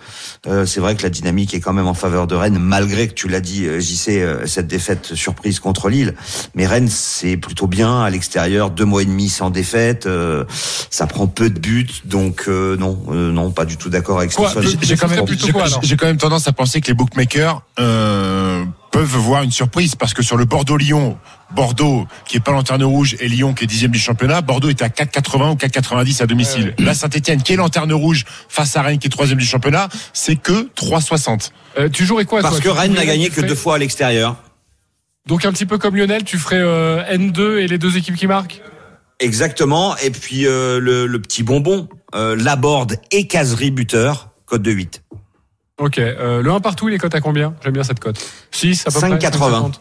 [0.46, 3.14] Euh, c'est vrai que la dynamique est quand même en faveur de Rennes, malgré que
[3.14, 6.14] tu l'as dit, euh, JC, euh, cette défaite surprise contre Lille.
[6.54, 10.06] Mais Rennes, c'est plutôt bien à l'extérieur, deux mois et demi sans défaite.
[10.06, 10.44] euh,
[10.90, 14.32] ça prend peu de buts, donc euh, non, euh, non, pas du tout d'accord avec
[14.32, 14.70] Quoi Stéphane.
[14.82, 16.94] J'ai quand, même- plutôt j'ai- quoi, alors j'ai quand même tendance à penser que les
[16.94, 21.18] bookmakers euh, peuvent voir une surprise parce que sur le Bordeaux-Lyon,
[21.56, 24.82] Bordeaux qui est pas lanterne rouge et Lyon qui est dixième du championnat, Bordeaux est
[24.82, 26.74] à 4,80 ou 4,90 à domicile.
[26.78, 30.36] Là, Saint-Etienne qui est lanterne rouge face à Rennes qui est troisième du championnat, c'est
[30.36, 31.50] que 3,60.
[31.78, 34.36] Euh, Tu jouerais quoi Parce toi que Rennes n'a gagné que deux fois à l'extérieur.
[35.26, 38.26] Donc un petit peu comme Lionel, tu ferais euh, N2 et les deux équipes qui
[38.26, 38.60] marquent?
[39.20, 39.96] Exactement.
[39.98, 45.02] Et puis euh, le, le petit bonbon, euh, Laborde et Casery buteur, code de 8.
[45.82, 47.54] Ok, euh, le 1 partout, il est cote à combien?
[47.64, 48.24] J'aime bien cette cote.
[48.52, 49.72] 6 à peu près 5,80.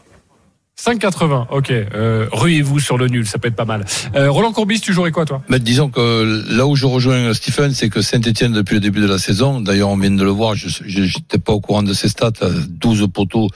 [0.84, 1.70] 5,80, ok.
[1.70, 3.86] Euh, Ruez-vous sur le nul, ça peut être pas mal.
[4.16, 5.44] Euh, Roland Courbis, tu jouerais quoi toi?
[5.48, 9.06] Mais disons que là où je rejoins Stephen, c'est que Saint-Etienne, depuis le début de
[9.06, 10.68] la saison, d'ailleurs on vient de le voir, je
[11.02, 13.48] n'étais pas au courant de ces stats, à 12 poteaux,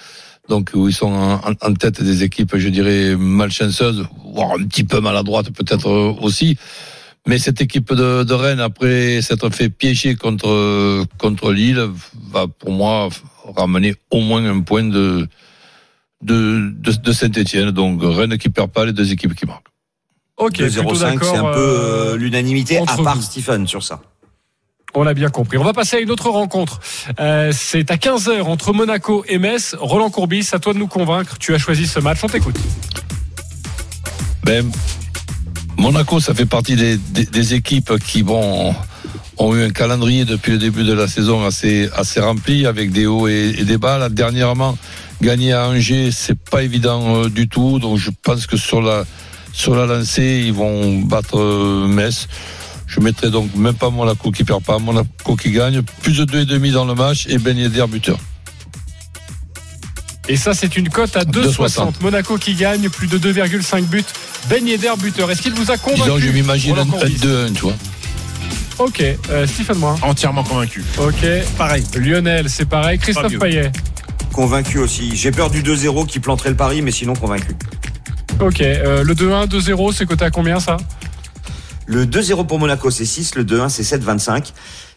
[0.48, 4.84] donc où ils sont en, en- tête des équipes, je dirais, malchanceuses, voire un petit
[4.84, 6.60] peu maladroites peut-être euh, aussi.
[7.28, 11.90] Mais cette équipe de, de Rennes, après s'être fait piéger contre, contre Lille,
[12.32, 13.10] va pour moi
[13.56, 15.28] ramener au moins un point de,
[16.22, 17.72] de, de, de Saint-Etienne.
[17.72, 19.68] Donc Rennes qui perd pas, les deux équipes qui marquent.
[20.38, 21.30] Ok, plutôt 0,5, d'accord.
[21.32, 23.22] c'est un peu euh, euh, l'unanimité, à entre part vous.
[23.22, 24.02] Stephen sur ça.
[24.94, 25.58] On l'a bien compris.
[25.58, 26.80] On va passer à une autre rencontre.
[27.20, 29.76] Euh, c'est à 15h entre Monaco et Metz.
[29.80, 31.38] Roland Courbis, à toi de nous convaincre.
[31.38, 32.20] Tu as choisi ce match.
[32.24, 32.56] On t'écoute.
[34.44, 34.70] Ben,
[35.78, 38.74] Monaco, ça fait partie des, équipes qui bon,
[39.38, 43.06] ont eu un calendrier depuis le début de la saison assez, assez rempli avec des
[43.06, 43.98] hauts et, et des bas.
[43.98, 44.78] Là, dernièrement,
[45.22, 47.80] gagner à Angers, c'est pas évident euh, du tout.
[47.80, 49.04] Donc je pense que sur la,
[49.54, 52.28] sur la lancée, ils vont battre euh, Metz.
[52.88, 55.82] Je mettrai donc même pas Monaco qui perd pas, Monaco qui gagne.
[56.02, 58.20] Plus de 2,5 dans le match et Ben Yedder buteur.
[60.28, 62.02] Et ça, c'est une cote à 2,60.
[62.02, 64.04] Monaco qui gagne, plus de 2,5 buts.
[64.50, 65.30] Ben Yedder buteur.
[65.30, 67.74] Est-ce qu'il vous a convaincu Disons, je m'imagine un, un Courbis 2-1, tu vois.
[68.78, 69.96] Ok, euh, Stephen Moin.
[70.02, 70.84] Entièrement convaincu.
[70.98, 71.26] Ok,
[71.58, 71.84] Pareil.
[71.96, 73.00] Lionel, c'est pareil.
[73.00, 73.38] Christophe.
[73.40, 73.72] Payet.
[74.34, 75.16] Convaincu aussi.
[75.16, 77.56] J'ai peur du 2-0 qui planterait le pari, mais sinon convaincu.
[78.42, 80.76] Ok, euh, le 2-1, 2-0, c'est coté à combien ça?
[81.86, 83.36] Le 2-0 pour Monaco, c'est 6.
[83.36, 84.52] Le 2-1, c'est 7,25.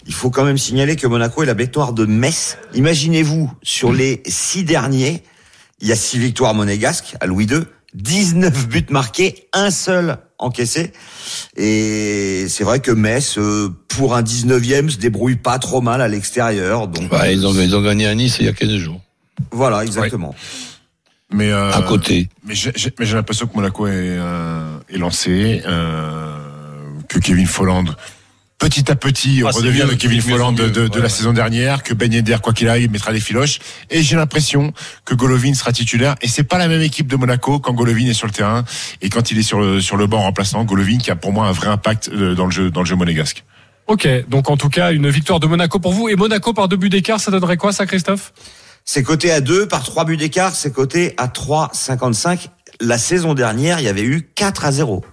[0.09, 2.57] Il faut quand même signaler que Monaco est la victoire de Metz.
[2.75, 5.23] Imaginez-vous, sur les six derniers,
[5.81, 7.61] il y a six victoires monégasques à Louis II,
[7.95, 10.93] 19 buts marqués, un seul encaissé.
[11.57, 16.09] Et c'est vrai que Metz, euh, pour un 19e, se débrouille pas trop mal à
[16.09, 16.89] l'extérieur.
[16.89, 19.01] Donc Ouais, ils, ont, ils ont gagné à Nice il y a 15 jours.
[19.53, 20.35] voilà, exactement.
[21.31, 22.31] Mais euh, À côté.
[22.45, 26.33] Mais j'ai j'ai- mais j'ai l'impression que Monaco est, euh, est lancé, euh,
[27.09, 27.85] que Kevin Folland,
[28.59, 31.09] petit à petit, Ah, c'est redevient le Kevin Folland de, de, de Ouais, la ouais.
[31.09, 33.59] saison dernière, que Ben Yedder, quoi qu'il aille, mettra des filoches.
[33.91, 34.73] Et j'ai l'impression
[35.05, 36.17] que Golovin sera titulaire.
[36.23, 38.65] Et c'est pas la même équipe de Monaco quand Golovin est sur le terrain
[39.01, 40.65] et quand il est sur le, sur le banc remplaçant.
[40.65, 42.97] Golovin qui a pour moi un vrai impact euh, dans le jeu, dans le jeu
[42.97, 43.45] monégasque.
[43.87, 46.09] Ok, donc en tout cas, une victoire de Monaco pour vous.
[46.09, 48.33] Et Monaco par deux buts d'écart, ça donnerait quoi ça, Christophe?
[48.85, 52.49] C'est coté à 2 par 3 buts d'écart, c'est coté à 3,55.
[52.81, 55.05] La saison dernière, il y avait eu 4 à 0.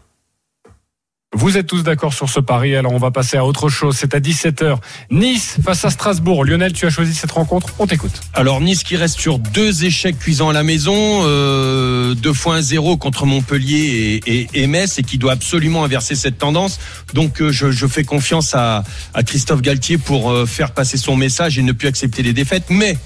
[1.37, 3.97] Vous êtes tous d'accord sur ce pari, alors on va passer à autre chose.
[3.99, 4.77] C'est à 17h.
[5.11, 6.45] Nice face à Strasbourg.
[6.45, 7.67] Lionel, tu as choisi cette rencontre.
[7.77, 8.21] On t'écoute.
[8.33, 12.61] Alors Nice qui reste sur deux échecs cuisants à la maison, euh, deux fois un
[12.61, 16.79] zéro contre Montpellier et, et, et Metz et qui doit absolument inverser cette tendance.
[17.13, 21.17] Donc euh, je, je fais confiance à, à Christophe Galtier pour euh, faire passer son
[21.17, 22.67] message et ne plus accepter les défaites.
[22.69, 22.97] Mais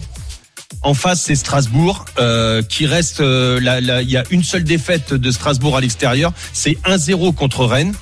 [0.83, 3.21] en face, c'est Strasbourg euh, qui reste.
[3.21, 3.59] euh,
[4.03, 6.31] Il y a une seule défaite de Strasbourg à l'extérieur.
[6.53, 7.95] C'est 1-0 contre Rennes.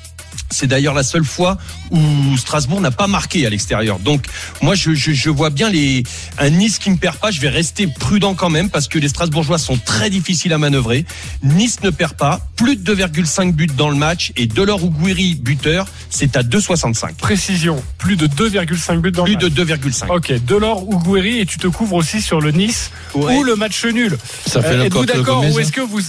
[0.49, 1.57] C'est d'ailleurs la seule fois
[1.91, 1.99] où
[2.37, 3.99] Strasbourg n'a pas marqué à l'extérieur.
[3.99, 4.25] Donc
[4.61, 6.03] moi je, je, je vois bien les
[6.37, 7.31] un Nice qui ne perd pas.
[7.31, 11.05] Je vais rester prudent quand même parce que les Strasbourgeois sont très difficiles à manœuvrer.
[11.43, 12.41] Nice ne perd pas.
[12.55, 17.13] Plus de 2,5 buts dans le match et Delors ou Guiri buteur, c'est à 2,65.
[17.15, 19.79] Précision, plus de 2,5 buts dans Plus le de match.
[19.81, 20.15] 2,5.
[20.15, 23.35] Ok, Delors ou Guéry et tu te couvres aussi sur le Nice Ouais.
[23.37, 24.17] ou le match nul.
[24.45, 26.01] Ça fait Euh, le Êtes-vous de d'accord ou ça est-ce que vous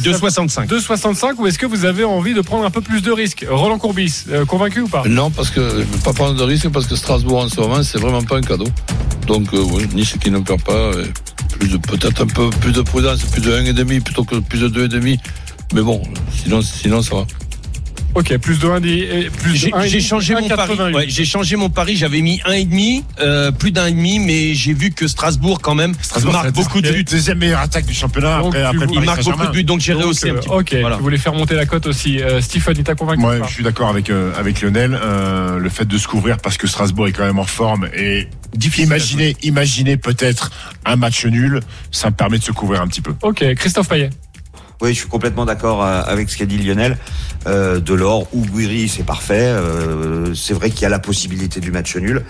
[0.00, 0.66] 2,65.
[0.66, 3.46] 2,65 ou est-ce que vous avez envie de prendre un peu plus de risques?
[3.48, 5.02] Roland Courbis, euh, convaincu ou pas?
[5.06, 7.82] Non, parce que je veux pas prendre de risque parce que Strasbourg en ce moment,
[7.82, 8.68] c'est vraiment pas un cadeau.
[9.26, 11.06] Donc, euh, oui, Nice qui ne perd pas, euh,
[11.58, 14.68] plus de peut-être un peu plus de prudence, plus de 1,5 plutôt que plus de
[14.68, 15.18] 2,5.
[15.74, 16.02] Mais bon,
[16.34, 17.26] sinon, sinon ça va.
[18.14, 20.74] Ok, plus de 1 et plus de J'ai 1,5, j'ai changé mon pari.
[20.74, 20.94] 1,88.
[20.94, 21.96] Ouais, j'ai changé mon pari.
[21.96, 25.60] J'avais mis un et demi, euh, plus d'un et demi, mais j'ai vu que Strasbourg
[25.62, 27.04] quand même Strasbourg marque beaucoup de buts.
[27.04, 29.52] Deuxième meilleure attaque du championnat Donc, après, tu après vous- le Il marque beaucoup de
[29.52, 30.54] buts, donc j'ai rehaussé un euh, petit peu.
[30.54, 30.96] Ok, Voilà.
[30.96, 32.20] tu voulais faire monter la cote aussi.
[32.20, 34.98] Euh, Stephen, il t'a convaincu Moi, je suis d'accord avec euh, avec Lionel.
[35.00, 38.26] Euh, le fait de se couvrir parce que Strasbourg est quand même en forme et
[38.78, 40.50] imaginez imaginez peut-être
[40.84, 41.60] un match nul,
[41.92, 43.14] ça me permet de se couvrir un petit peu.
[43.22, 44.10] Ok, Christophe Payet.
[44.80, 46.96] Oui, je suis complètement d'accord euh, avec ce qu'a dit Lionel.
[47.46, 49.34] Euh, Delors ou Guiri, c'est parfait.
[49.40, 52.24] Euh, c'est vrai qu'il y a la possibilité du match nul.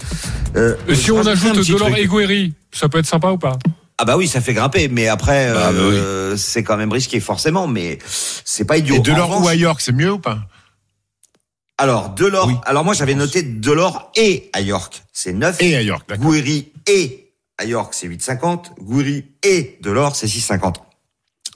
[0.56, 1.98] Euh, Et si on ajoute Delors truc.
[1.98, 3.56] et Guéry, ça peut être sympa ou pas?
[3.98, 7.66] Ah bah oui, ça fait grimper, mais après, Bah, bah c'est quand même risqué forcément,
[7.66, 7.98] mais
[8.44, 8.96] c'est pas idiot.
[8.96, 10.38] Et Delors revanche- ou à York, c'est mieux ou pas?
[11.78, 15.56] Alors, Delors, alors moi j'avais noté Delors et à York, c'est 9.
[15.60, 16.24] Et à York, d'accord.
[16.26, 18.72] Gouiri et à York, c'est 8,50.
[18.80, 20.76] Gouiri et Delors, c'est 6,50.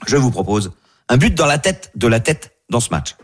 [0.07, 0.71] Je vous propose
[1.09, 3.15] un but dans la tête, de la tête dans ce match.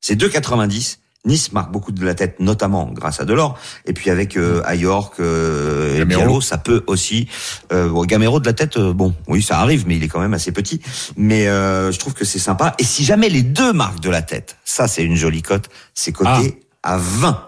[0.00, 0.98] C'est 2,90.
[1.24, 3.58] Nice marque beaucoup de la tête, notamment grâce à Delors.
[3.84, 7.28] Et puis avec euh, à York euh, et ça peut aussi.
[7.72, 10.20] Euh, bon, Gamero de la tête, euh, bon, oui, ça arrive, mais il est quand
[10.20, 10.80] même assez petit.
[11.16, 12.74] Mais euh, je trouve que c'est sympa.
[12.78, 15.68] Et si jamais les deux marquent de la tête, ça c'est une jolie cote.
[15.92, 17.44] C'est coté à 20.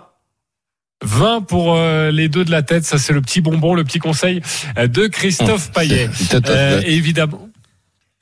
[1.03, 4.01] 20 pour euh, les deux de la tête, ça c'est le petit bonbon, le petit
[4.01, 4.43] conseil
[4.77, 6.11] euh, de Christophe Payet.
[6.13, 7.49] C'est- c'est- Euh, évidemment.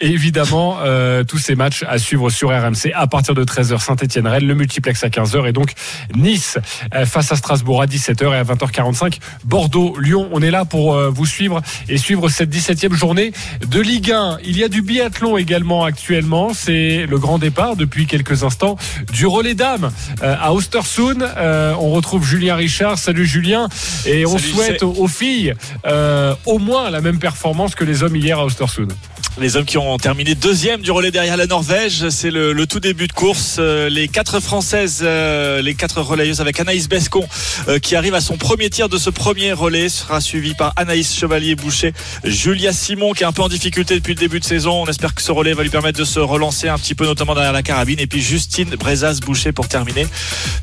[0.01, 4.55] Évidemment, euh, tous ces matchs à suivre sur RMC à partir de 13h Saint-Etienne-Rennes, le
[4.55, 5.73] multiplex à 15h et donc
[6.15, 6.57] Nice
[6.95, 10.29] euh, face à Strasbourg à 17h et à 20h45 Bordeaux-Lyon.
[10.31, 13.33] On est là pour euh, vous suivre et suivre cette 17e journée
[13.67, 14.39] de Ligue 1.
[14.45, 16.55] Il y a du biathlon également actuellement.
[16.55, 18.77] C'est le grand départ depuis quelques instants
[19.13, 19.91] du relais dames
[20.23, 21.23] euh, à Ostersund.
[21.23, 22.99] Euh, on retrouve Julien Richard.
[22.99, 23.69] Salut Julien.
[24.07, 25.55] Et on Salut, souhaite aux, aux filles
[25.87, 28.93] euh, au moins la même performance que les hommes hier à Ostersund.
[29.41, 33.07] Les hommes qui ont terminé deuxième du relais derrière la Norvège, c'est le, tout début
[33.07, 33.57] de course.
[33.61, 37.25] Euh, Les quatre françaises, euh, les quatre relayeuses avec Anaïs Bescon
[37.69, 41.15] euh, qui arrive à son premier tir de ce premier relais sera suivi par Anaïs
[41.17, 41.93] Chevalier-Boucher,
[42.25, 44.83] Julia Simon qui est un peu en difficulté depuis le début de saison.
[44.83, 47.35] On espère que ce relais va lui permettre de se relancer un petit peu, notamment
[47.35, 48.01] derrière la carabine.
[48.01, 50.09] Et puis Justine Brezas-Boucher pour terminer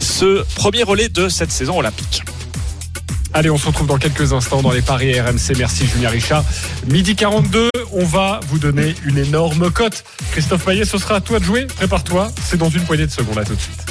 [0.02, 2.24] ce premier relais de cette saison olympique.
[3.36, 5.58] Allez, on se retrouve dans quelques instants dans les paris RMC.
[5.58, 6.46] Merci Julien Richard.
[6.88, 10.06] Midi 42, on va vous donner une énorme cote.
[10.32, 11.66] Christophe Payet, ce sera à toi de jouer.
[11.66, 13.38] Prépare-toi, c'est dans une poignée de secondes.
[13.38, 13.86] À tout de suite.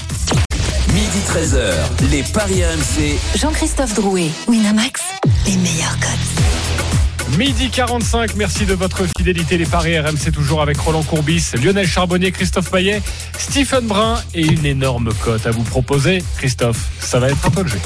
[0.94, 3.18] Midi 13h, les Paris RMC.
[3.38, 5.02] Jean-Christophe Drouet, Winamax,
[5.44, 7.36] les meilleurs cotes.
[7.36, 9.58] Midi 45, merci de votre fidélité.
[9.58, 13.02] Les paris RMC toujours avec Roland Courbis, Lionel Charbonnier, Christophe Payet,
[13.38, 16.24] Stephen Brun et une énorme cote à vous proposer.
[16.38, 17.80] Christophe, ça va être un peu le jeu.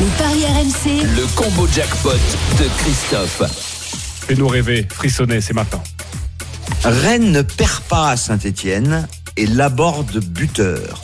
[0.00, 3.42] Les paris RMC, Le combo jackpot de Christophe.
[4.26, 5.82] Fais-nous rêver, frissonner, c'est maintenant.
[6.84, 11.02] Rennes ne perd pas à Saint-Etienne et l'aborde buteur.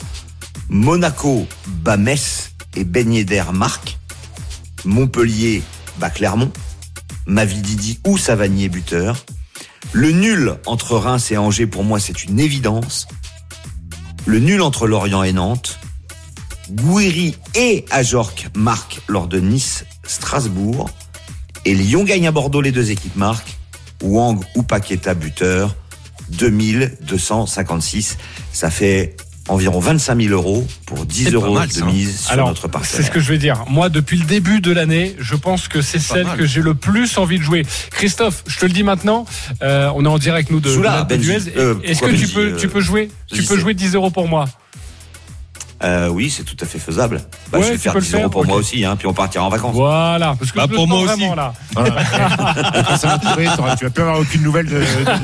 [0.69, 3.97] Monaco bat Metz et Ben Yedder marque.
[4.85, 5.61] Montpellier
[5.99, 6.51] bat Clermont.
[7.25, 9.25] Mavididi ou Savanier buteur.
[9.91, 13.07] Le nul entre Reims et Angers, pour moi, c'est une évidence.
[14.25, 15.79] Le nul entre Lorient et Nantes.
[16.71, 20.89] Gouiri et Ajorc marquent lors de Nice-Strasbourg.
[21.65, 23.55] Et Lyon gagne à Bordeaux, les deux équipes marquent.
[24.03, 25.75] Wang ou Paqueta buteur.
[26.29, 28.17] 2256.
[28.51, 29.15] Ça fait
[29.47, 32.63] environ 25 000 euros pour 10 C'est pas euros mal, de mise sur Alors, notre
[32.63, 33.05] c'est partenaire.
[33.05, 33.63] ce que je vais dire.
[33.69, 36.37] Moi, depuis le début de l'année, je pense que c'est celle mal.
[36.37, 37.63] que j'ai le plus envie de jouer.
[37.91, 39.25] Christophe, je te le dis maintenant,
[39.61, 41.27] euh, on est en direct nous de, Soula, de la Benji.
[41.27, 41.53] Duez.
[41.57, 43.93] Euh, Est-ce que tu Benji, peux, euh, tu peux jouer, tu peux c'est- jouer 10
[43.93, 44.45] euros pour moi?
[45.83, 47.21] Euh, oui, c'est tout à fait faisable.
[47.51, 48.95] Bah, Ouais, je vais tu faire peux le 10 euros faire, pour moi aussi, hein,
[48.95, 49.73] puis on partira en vacances.
[49.75, 51.07] Voilà, parce que Bah, je pour moi aussi.
[51.07, 51.53] vraiment là.
[52.97, 54.79] Ça tu vas plus avoir aucune nouvelle de, de-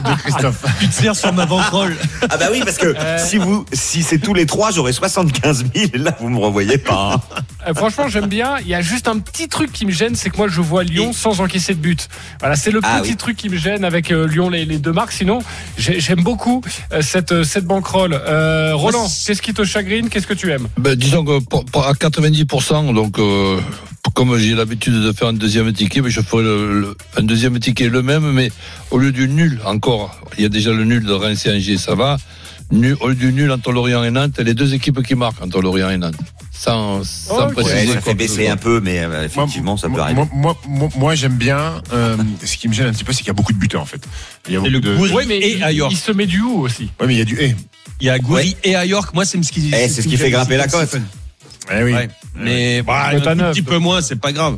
[0.10, 0.64] de Christophe.
[0.80, 1.96] Tu te sers sur ma ventrole.
[2.30, 5.88] Ah bah oui, parce que si vous, si c'est tous les trois, j'aurai 75 000.
[5.96, 7.14] Là, vous me revoyez pas.
[7.16, 7.38] hein.
[7.68, 8.56] Euh, franchement, j'aime bien.
[8.62, 10.84] Il y a juste un petit truc qui me gêne, c'est que moi, je vois
[10.84, 12.08] Lyon sans encaisser de but.
[12.40, 13.18] Voilà, c'est le Ah petit oui.
[13.18, 15.12] truc qui me gêne avec euh, Lyon, les, les deux marques.
[15.14, 15.40] Sinon,
[15.78, 16.62] j'ai- j'aime beaucoup
[16.92, 18.14] euh, cette, euh, cette banquerolle.
[18.14, 20.10] Euh, Roland, qu'est-ce qui te chagrine?
[20.10, 20.68] Qu'est-ce que tu aimes?
[20.78, 23.60] Ben, disons que pour- pour- à 90%, donc euh,
[24.14, 27.60] comme j'ai l'habitude de faire un deuxième ticket, ben, je ferai le, le- un deuxième
[27.60, 28.52] ticket le même, mais
[28.92, 31.78] au lieu du nul encore, il y a déjà le nul de Reims et Angers,
[31.78, 32.18] ça va.
[32.72, 35.62] Nul, au lieu du nul entre Lorient et Nantes, les deux équipes qui marquent entre
[35.62, 36.16] Lorient et Nantes.
[36.54, 40.04] Sans, sans Ouais, préciser ça fait baisser un peu, mais euh, effectivement, ça peut Moi,
[40.04, 40.22] arriver.
[40.34, 41.82] moi, moi, moi, j'aime bien.
[41.92, 43.82] euh, ce qui me gêne un petit peu, c'est qu'il y a beaucoup de buteurs
[43.82, 44.02] en fait.
[44.48, 44.96] Il y a beaucoup le de.
[44.98, 46.84] Oui, mais et il, il se met du haut aussi.
[47.00, 47.36] Ouais, mais il y a du.
[47.42, 47.56] eh,
[48.00, 49.14] Il y a Gouiri et à York.
[49.14, 49.70] Moi, c'est ce qui.
[49.74, 50.96] Eh, c'est ce qui fait grimper la cote.
[51.72, 51.94] eh oui.
[51.94, 52.10] Ouais.
[52.36, 54.58] Mais bah, un tout petit peu moins, c'est pas grave.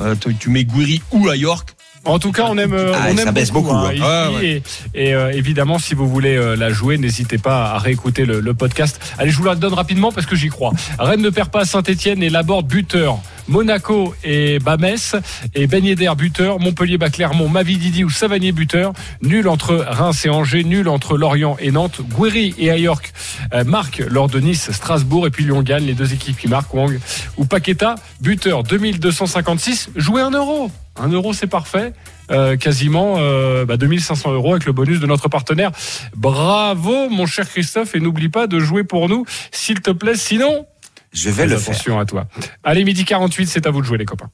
[0.00, 1.70] Euh, tu, tu mets Gouiri ou à York.
[2.06, 3.92] En tout cas, on aime, euh, Ah, on ça baisse beaucoup, hein, hein.
[3.94, 4.02] ici.
[4.02, 4.62] Ouais, ouais.
[4.94, 8.40] Et, et, euh, évidemment, si vous voulez euh, la jouer, n'hésitez pas à réécouter le,
[8.40, 9.00] le podcast.
[9.18, 10.72] Allez, je vous la donne rapidement parce que j'y crois.
[10.98, 13.20] Rennes ne perd pas à Saint-Etienne et Laborde buteur.
[13.48, 15.16] Monaco et Bamès
[15.54, 16.60] et Ben buteur.
[16.60, 18.92] Montpellier, bat Clermont, Mavididi ou Savanier buteur.
[19.22, 22.00] Nul entre Reims et Angers, nul entre Lorient et Nantes.
[22.10, 23.12] Gouiri et Ayork
[23.52, 25.84] euh, marquent lors de Nice, Strasbourg et puis Lyon gagne.
[25.84, 26.98] Les deux équipes qui marquent, Wang
[27.36, 29.90] ou Paqueta, buteur 2256.
[29.96, 30.70] Jouez un euro.
[30.96, 31.92] Un euro, c'est parfait.
[32.30, 35.72] Euh, quasiment euh, bah, 2500 euros avec le bonus de notre partenaire.
[36.16, 40.16] Bravo, mon cher Christophe, et n'oublie pas de jouer pour nous, s'il te plaît.
[40.16, 40.66] Sinon,
[41.14, 41.70] Je vais fais le faire.
[41.70, 42.26] attention à toi.
[42.64, 44.28] Allez, midi 48, c'est à vous de jouer, les copains.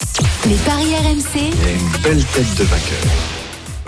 [0.47, 3.40] les paris RMC, a une belle tête de vainqueur.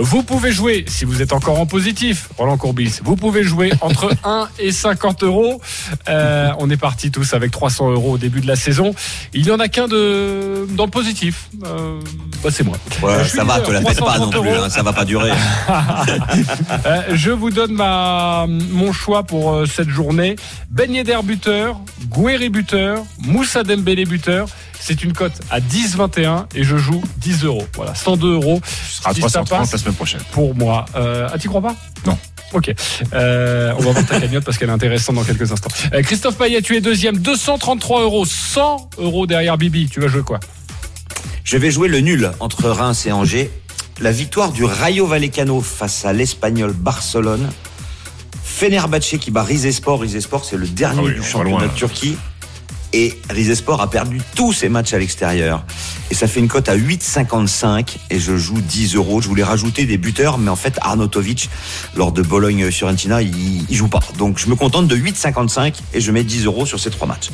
[0.02, 4.12] Vous pouvez jouer, si vous êtes encore en positif, Roland Courbis, vous pouvez jouer entre
[4.24, 5.60] 1 et 50 euros.
[6.08, 8.96] Euh, on est partis tous avec 300 euros au début de la saison.
[9.32, 11.48] Il n'y en a qu'un de dans le positif.
[11.64, 12.00] Euh,
[12.42, 12.76] bah, c'est moi.
[13.00, 15.04] Ouais, ça va, leader, te la pète pas non 330 plus, hein, ça va pas
[15.04, 15.30] durer.
[16.84, 20.36] Euh, je vous donne ma, mon choix pour euh, cette journée.
[20.70, 21.80] Ben Yedder buteur,
[22.50, 24.48] buteur, Moussa Dembélé buteur.
[24.84, 27.66] C'est une cote à 10,21 et je joue 10 euros.
[27.76, 28.60] Voilà, 102 euros.
[28.64, 30.20] Ce sera Si ça 330 passe, la semaine prochaine.
[30.32, 30.84] pour moi.
[30.96, 31.76] Euh, ah, tu crois pas?
[32.04, 32.18] Non.
[32.52, 32.74] Ok.
[33.14, 35.70] Euh, on va voir ta cagnotte parce qu'elle est intéressante dans quelques instants.
[35.94, 37.16] Euh, Christophe Payet, tu es deuxième.
[37.18, 38.24] 233 euros.
[38.26, 39.88] 100 euros derrière Bibi.
[39.88, 40.40] Tu vas jouer quoi?
[41.44, 43.50] Je vais jouer le nul entre Reims et Angers.
[44.00, 47.48] la victoire du Rayo Vallecano face à l'Espagnol Barcelone.
[48.44, 50.00] Fenerbahçe qui bat Rizespor.
[50.00, 51.72] Rizespor, c'est le dernier Ah oui, du championnat loin, de là.
[51.74, 52.16] Turquie.
[52.94, 55.64] Et Rizespor a perdu tous ses matchs à l'extérieur.
[56.10, 57.96] Et ça fait une cote à 8,55.
[58.10, 59.20] Et je joue 10 euros.
[59.22, 61.48] Je voulais rajouter des buteurs, mais en fait, Arnautovic,
[61.96, 64.00] lors de Bologne-Fiorentina, il, il joue pas.
[64.18, 67.30] Donc je me contente de 8,55 et je mets 10 euros sur ces trois matchs.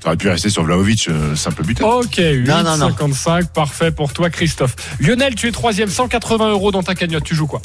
[0.00, 1.88] T'aurais pu rester sur Vlaovic, euh, simple buteur.
[1.88, 3.44] Ok, 8,55, Non, non, non.
[3.54, 4.76] parfait pour toi, Christophe.
[5.00, 7.24] Lionel, tu es troisième, 180 euros dans ta cagnotte.
[7.24, 7.60] Tu joues quoi?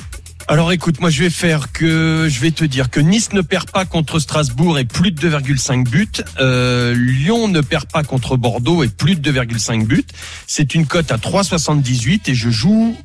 [0.48, 3.70] Alors écoute, moi je vais faire que je vais te dire que Nice ne perd
[3.72, 6.08] pas contre Strasbourg et plus de 2,5 buts.
[6.40, 10.06] Euh, Lyon ne perd pas contre Bordeaux et plus de 2,5 buts.
[10.48, 12.98] C'est une cote à 3,78 et je joue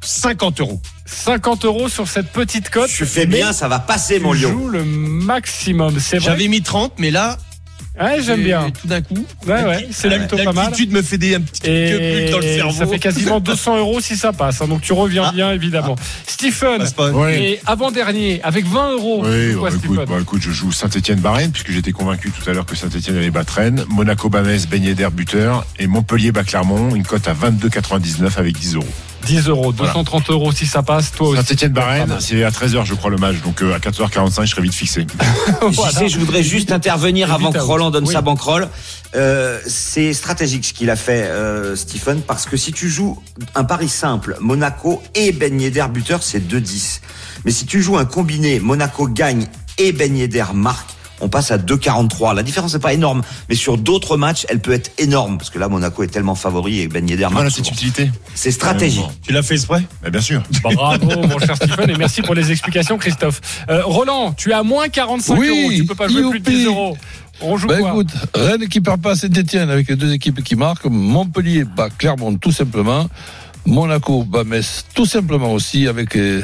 [0.00, 0.80] 50 euros.
[1.06, 2.88] 50 euros sur cette petite cote.
[2.88, 4.50] Tu fais bien, ça va passer, mon Lyon.
[4.50, 6.26] joues le maximum, c'est vrai.
[6.26, 7.36] J'avais mis 30, mais là,
[8.00, 8.70] Ouais, j'aime j'ai- bien.
[8.70, 10.64] Tout d'un coup, Ouais, ouais, c'est la- plutôt pas mal.
[10.64, 12.72] L'altitude me fait des un petit peu Et plus dans le cerveau.
[12.72, 14.60] ça fait quasiment 200 euros si ça passe.
[14.60, 15.94] hein, donc tu reviens bien, évidemment.
[16.26, 17.10] Stephen, pas.
[17.12, 17.40] Ouais.
[17.42, 19.22] et avant-dernier, avec 20 euros.
[19.24, 22.52] Oui, quoi, bah, écoute, Stephen bah, écoute, je joue Saint-Etienne-Barrennes, puisque j'étais convaincu tout à
[22.52, 23.84] l'heure que Saint-Etienne allait battre Rennes.
[23.90, 25.64] Monaco-Bamès, Ben Yedder, buteur.
[25.78, 28.84] Et Montpellier-Bas-Clermont, une cote à 22,99 avec 10 euros.
[29.24, 31.12] 10 euros, 230 euros si ça passe.
[31.12, 31.36] Toi aussi.
[31.44, 33.36] Saint-Etienne-Barrennes, c'est à 13h, je crois, le match.
[33.42, 35.06] Donc, euh, à 14h45, je serais vite fixé.
[35.62, 35.92] Voilà.
[35.92, 37.58] JC, je voudrais juste intervenir avant que.
[37.58, 38.12] Roland donne Oui.
[38.12, 38.68] sa banquerolle.
[39.16, 43.18] Euh, c'est stratégique ce qu'il a fait, euh, Stephen, parce que si tu joues
[43.54, 47.00] un pari simple, Monaco et Ben Yedder buteur, c'est 2-10.
[47.44, 49.46] Mais si tu joues un combiné, Monaco gagne
[49.78, 50.90] et Ben Yedder marque,
[51.20, 52.34] on passe à 2,43.
[52.34, 55.58] La différence n'est pas énorme, mais sur d'autres matchs, elle peut être énorme, parce que
[55.58, 57.64] là, Monaco est tellement favori et Ben Yedder la souvent.
[57.64, 59.04] subtilité C'est stratégique.
[59.26, 59.82] Tu l'as fait exprès?
[60.02, 60.42] Bah, Bien sûr.
[60.62, 63.40] Bravo, mon cher Stephen, et merci pour les explications, Christophe.
[63.68, 65.72] Euh, Roland, tu es à moins 45 Oui, euros.
[65.76, 66.66] Tu peux pas jouer plus de 10 youpi.
[66.66, 66.96] euros.
[67.40, 67.90] On joue Ben quoi?
[67.90, 70.84] écoute, Rennes qui perd pas à Saint-Etienne avec les deux équipes qui marquent.
[70.86, 73.08] Montpellier bat Clermont tout simplement.
[73.66, 76.42] Monaco bat Metz tout simplement aussi avec euh,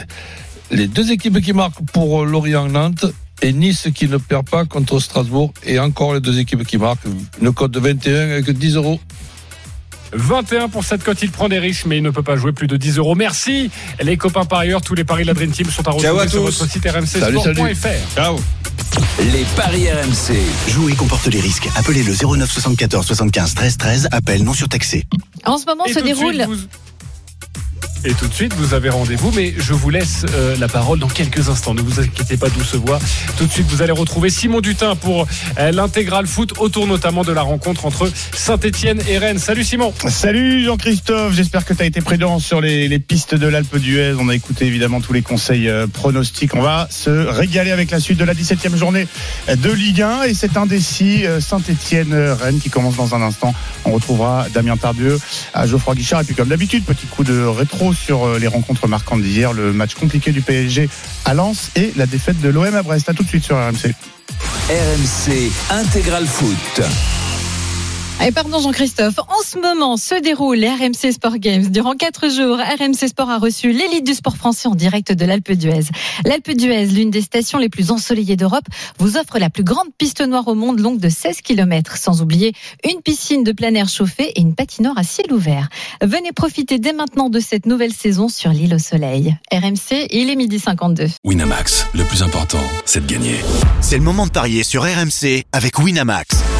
[0.71, 3.05] les deux équipes qui marquent pour Lorient-Nantes.
[3.43, 5.53] Et Nice qui ne perd pas contre Strasbourg.
[5.65, 7.05] Et encore les deux équipes qui marquent.
[7.41, 9.01] Une cote de 21 avec 10 euros.
[10.13, 12.67] 21 pour cette cote, il prend des risques, mais il ne peut pas jouer plus
[12.67, 13.15] de 10 euros.
[13.15, 13.71] Merci.
[14.03, 16.23] Les copains par ailleurs, tous les paris de la Dream Team sont à Ciao retrouver
[16.23, 16.59] à sur tous.
[16.61, 18.15] votre site rmcsport.fr.
[18.17, 18.37] Ciao.
[19.33, 20.37] Les paris RMC.
[20.73, 21.69] Jouer comporte les risques.
[21.77, 24.09] Appelez le 09 74 75 13 13.
[24.11, 25.07] Appel non surtaxé.
[25.47, 26.35] En ce moment Et se déroule.
[26.35, 26.57] suite, vous-
[28.03, 31.09] Et tout de suite, vous avez rendez-vous, mais je vous laisse euh, la parole dans
[31.09, 31.75] quelques instants.
[31.75, 32.99] Ne vous inquiétez pas, douce voix.
[33.37, 35.27] Tout de suite, vous allez retrouver Simon Dutin pour
[35.59, 39.39] euh, l'intégral foot, autour notamment de la rencontre entre Saint-Etienne et Rennes.
[39.39, 39.93] Salut Simon.
[40.09, 44.15] Salut Jean-Christophe, j'espère que tu as été prudent sur les, pistes de l'Alpe d'Huez.
[44.19, 46.55] On a écouté évidemment tous les conseils euh, pronostics.
[46.55, 49.07] On va se régaler avec la suite de la 17e journée
[49.55, 53.55] de Ligue 1 et c'est indécis euh, Saint-Etienne-Rennes qui commence dans un instant.
[53.85, 55.19] On retrouvera Damien Tardieu
[55.53, 58.89] à Geoffroy Guichard et puis comme d'habitude, petit coup de rétro sur euh, les rencontres
[58.89, 60.89] marquantes d'hier, le match compliqué du PSG
[61.25, 63.09] à Lens et la défaite de l'OM à Brest.
[63.09, 63.95] À tout de suite sur RMC.
[64.69, 66.83] RMC Intégral Foot.
[68.23, 71.67] Et pardon Jean-Christophe, en ce moment se déroule les RMC Sport Games.
[71.69, 75.53] Durant quatre jours, RMC Sport a reçu l'élite du sport français en direct de l'Alpe
[75.53, 75.85] d'Huez.
[76.27, 78.67] L'Alpe d'Huez, l'une des stations les plus ensoleillées d'Europe,
[78.99, 82.53] vous offre la plus grande piste noire au monde longue de 16 km, sans oublier
[82.85, 85.71] une piscine de plein air chauffée et une patinoire à ciel ouvert.
[86.03, 89.35] Venez profiter dès maintenant de cette nouvelle saison sur l'île au soleil.
[89.51, 91.07] RMC, il est midi 52.
[91.25, 93.37] Winamax, le plus important, c'est de gagner.
[93.81, 96.60] C'est le moment de parier sur RMC avec Winamax.